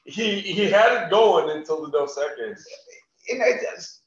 he 0.04 0.40
he 0.40 0.66
had 0.66 1.04
it 1.04 1.10
going 1.10 1.50
until 1.56 1.84
the 1.84 1.90
Dos 1.90 2.18
Equis. 2.18 2.60
And 3.28 3.42
I, 3.42 3.58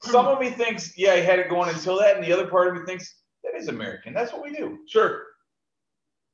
some 0.01 0.28
of 0.28 0.39
me 0.39 0.49
thinks, 0.49 0.97
yeah, 0.97 1.15
he 1.17 1.24
had 1.24 1.39
it 1.39 1.49
going 1.49 1.70
until 1.70 1.99
that, 1.99 2.15
and 2.15 2.24
the 2.24 2.32
other 2.32 2.47
part 2.47 2.70
of 2.70 2.76
me 2.76 2.86
thinks 2.86 3.15
that 3.43 3.53
is 3.55 3.67
American. 3.67 4.13
That's 4.13 4.32
what 4.32 4.43
we 4.43 4.51
do. 4.51 4.80
Sure. 4.88 5.24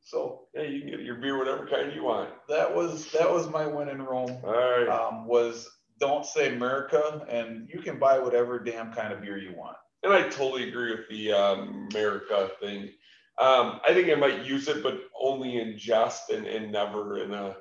So 0.01 0.43
yeah, 0.53 0.63
you 0.63 0.81
can 0.81 0.89
get 0.91 0.99
your 0.99 1.15
beer 1.15 1.37
whatever 1.37 1.65
kind 1.65 1.91
you 1.93 2.03
want. 2.03 2.29
that 2.47 2.73
was 2.73 3.11
that 3.11 3.29
was 3.29 3.49
my 3.49 3.65
win 3.65 3.89
in 3.89 4.01
Rome. 4.01 4.37
All 4.43 4.53
right. 4.53 4.87
Um, 4.87 5.25
was 5.25 5.67
don't 5.99 6.25
say 6.25 6.53
America, 6.53 7.25
and 7.27 7.67
you 7.73 7.81
can 7.81 7.97
buy 7.97 8.19
whatever 8.19 8.59
damn 8.59 8.93
kind 8.93 9.11
of 9.11 9.21
beer 9.21 9.37
you 9.37 9.55
want. 9.55 9.77
And 10.03 10.13
I 10.13 10.29
totally 10.29 10.69
agree 10.69 10.91
with 10.91 11.09
the 11.09 11.31
um, 11.31 11.89
America 11.91 12.51
thing. 12.61 12.89
Um, 13.39 13.81
I 13.83 13.93
think 13.93 14.09
I 14.09 14.15
might 14.15 14.45
use 14.45 14.67
it, 14.67 14.83
but 14.83 14.99
only 15.19 15.57
in 15.57 15.77
jest 15.77 16.29
and, 16.29 16.45
and 16.45 16.71
never 16.71 17.23
in 17.23 17.33
a 17.33 17.55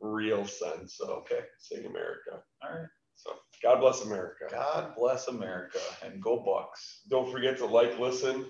real 0.00 0.46
sense. 0.46 0.96
So, 0.96 1.06
okay, 1.20 1.40
sing 1.58 1.86
America. 1.86 2.42
All 2.62 2.70
right. 2.70 2.88
So, 3.16 3.32
God 3.62 3.80
bless 3.80 4.02
America. 4.02 4.46
God 4.50 4.94
bless 4.96 5.28
America 5.28 5.78
and 6.04 6.22
go 6.22 6.38
Bucks. 6.40 7.02
Don't 7.08 7.30
forget 7.30 7.58
to 7.58 7.66
like, 7.66 7.98
listen, 7.98 8.46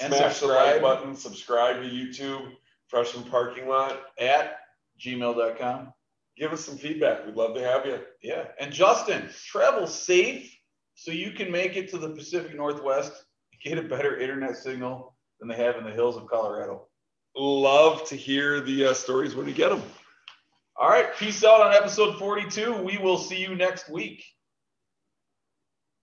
And 0.00 0.12
smash 0.12 0.34
the 0.40 0.46
subscribe. 0.46 0.72
like 0.74 0.82
button, 0.82 1.14
subscribe 1.16 1.82
to 1.82 1.88
YouTube, 1.88 2.52
Freshman 2.88 3.24
Parking 3.24 3.68
Lot. 3.68 3.98
At 4.18 4.58
gmail.com. 5.00 5.92
Give 6.36 6.52
us 6.52 6.64
some 6.64 6.76
feedback. 6.76 7.24
We'd 7.26 7.34
love 7.34 7.54
to 7.54 7.62
have 7.62 7.86
you. 7.86 7.98
Yeah. 8.22 8.44
And 8.60 8.72
Justin, 8.72 9.28
travel 9.46 9.86
safe 9.86 10.54
so 10.94 11.10
you 11.12 11.30
can 11.32 11.50
make 11.50 11.76
it 11.76 11.88
to 11.90 11.98
the 11.98 12.10
Pacific 12.10 12.56
Northwest, 12.56 13.12
and 13.52 13.62
get 13.62 13.82
a 13.82 13.88
better 13.88 14.18
internet 14.18 14.56
signal 14.56 15.16
than 15.38 15.48
they 15.48 15.56
have 15.56 15.76
in 15.76 15.84
the 15.84 15.92
hills 15.92 16.16
of 16.16 16.26
Colorado. 16.26 16.88
Love 17.36 18.04
to 18.08 18.16
hear 18.16 18.60
the 18.60 18.86
uh, 18.86 18.94
stories 18.94 19.36
when 19.36 19.46
you 19.46 19.54
get 19.54 19.68
them. 19.70 19.82
All 20.80 20.88
right. 20.88 21.14
Peace 21.16 21.42
out 21.42 21.60
on 21.60 21.74
episode 21.74 22.18
42. 22.18 22.82
We 22.82 22.98
will 22.98 23.18
see 23.18 23.40
you 23.40 23.56
next 23.56 23.90
week. 23.90 24.24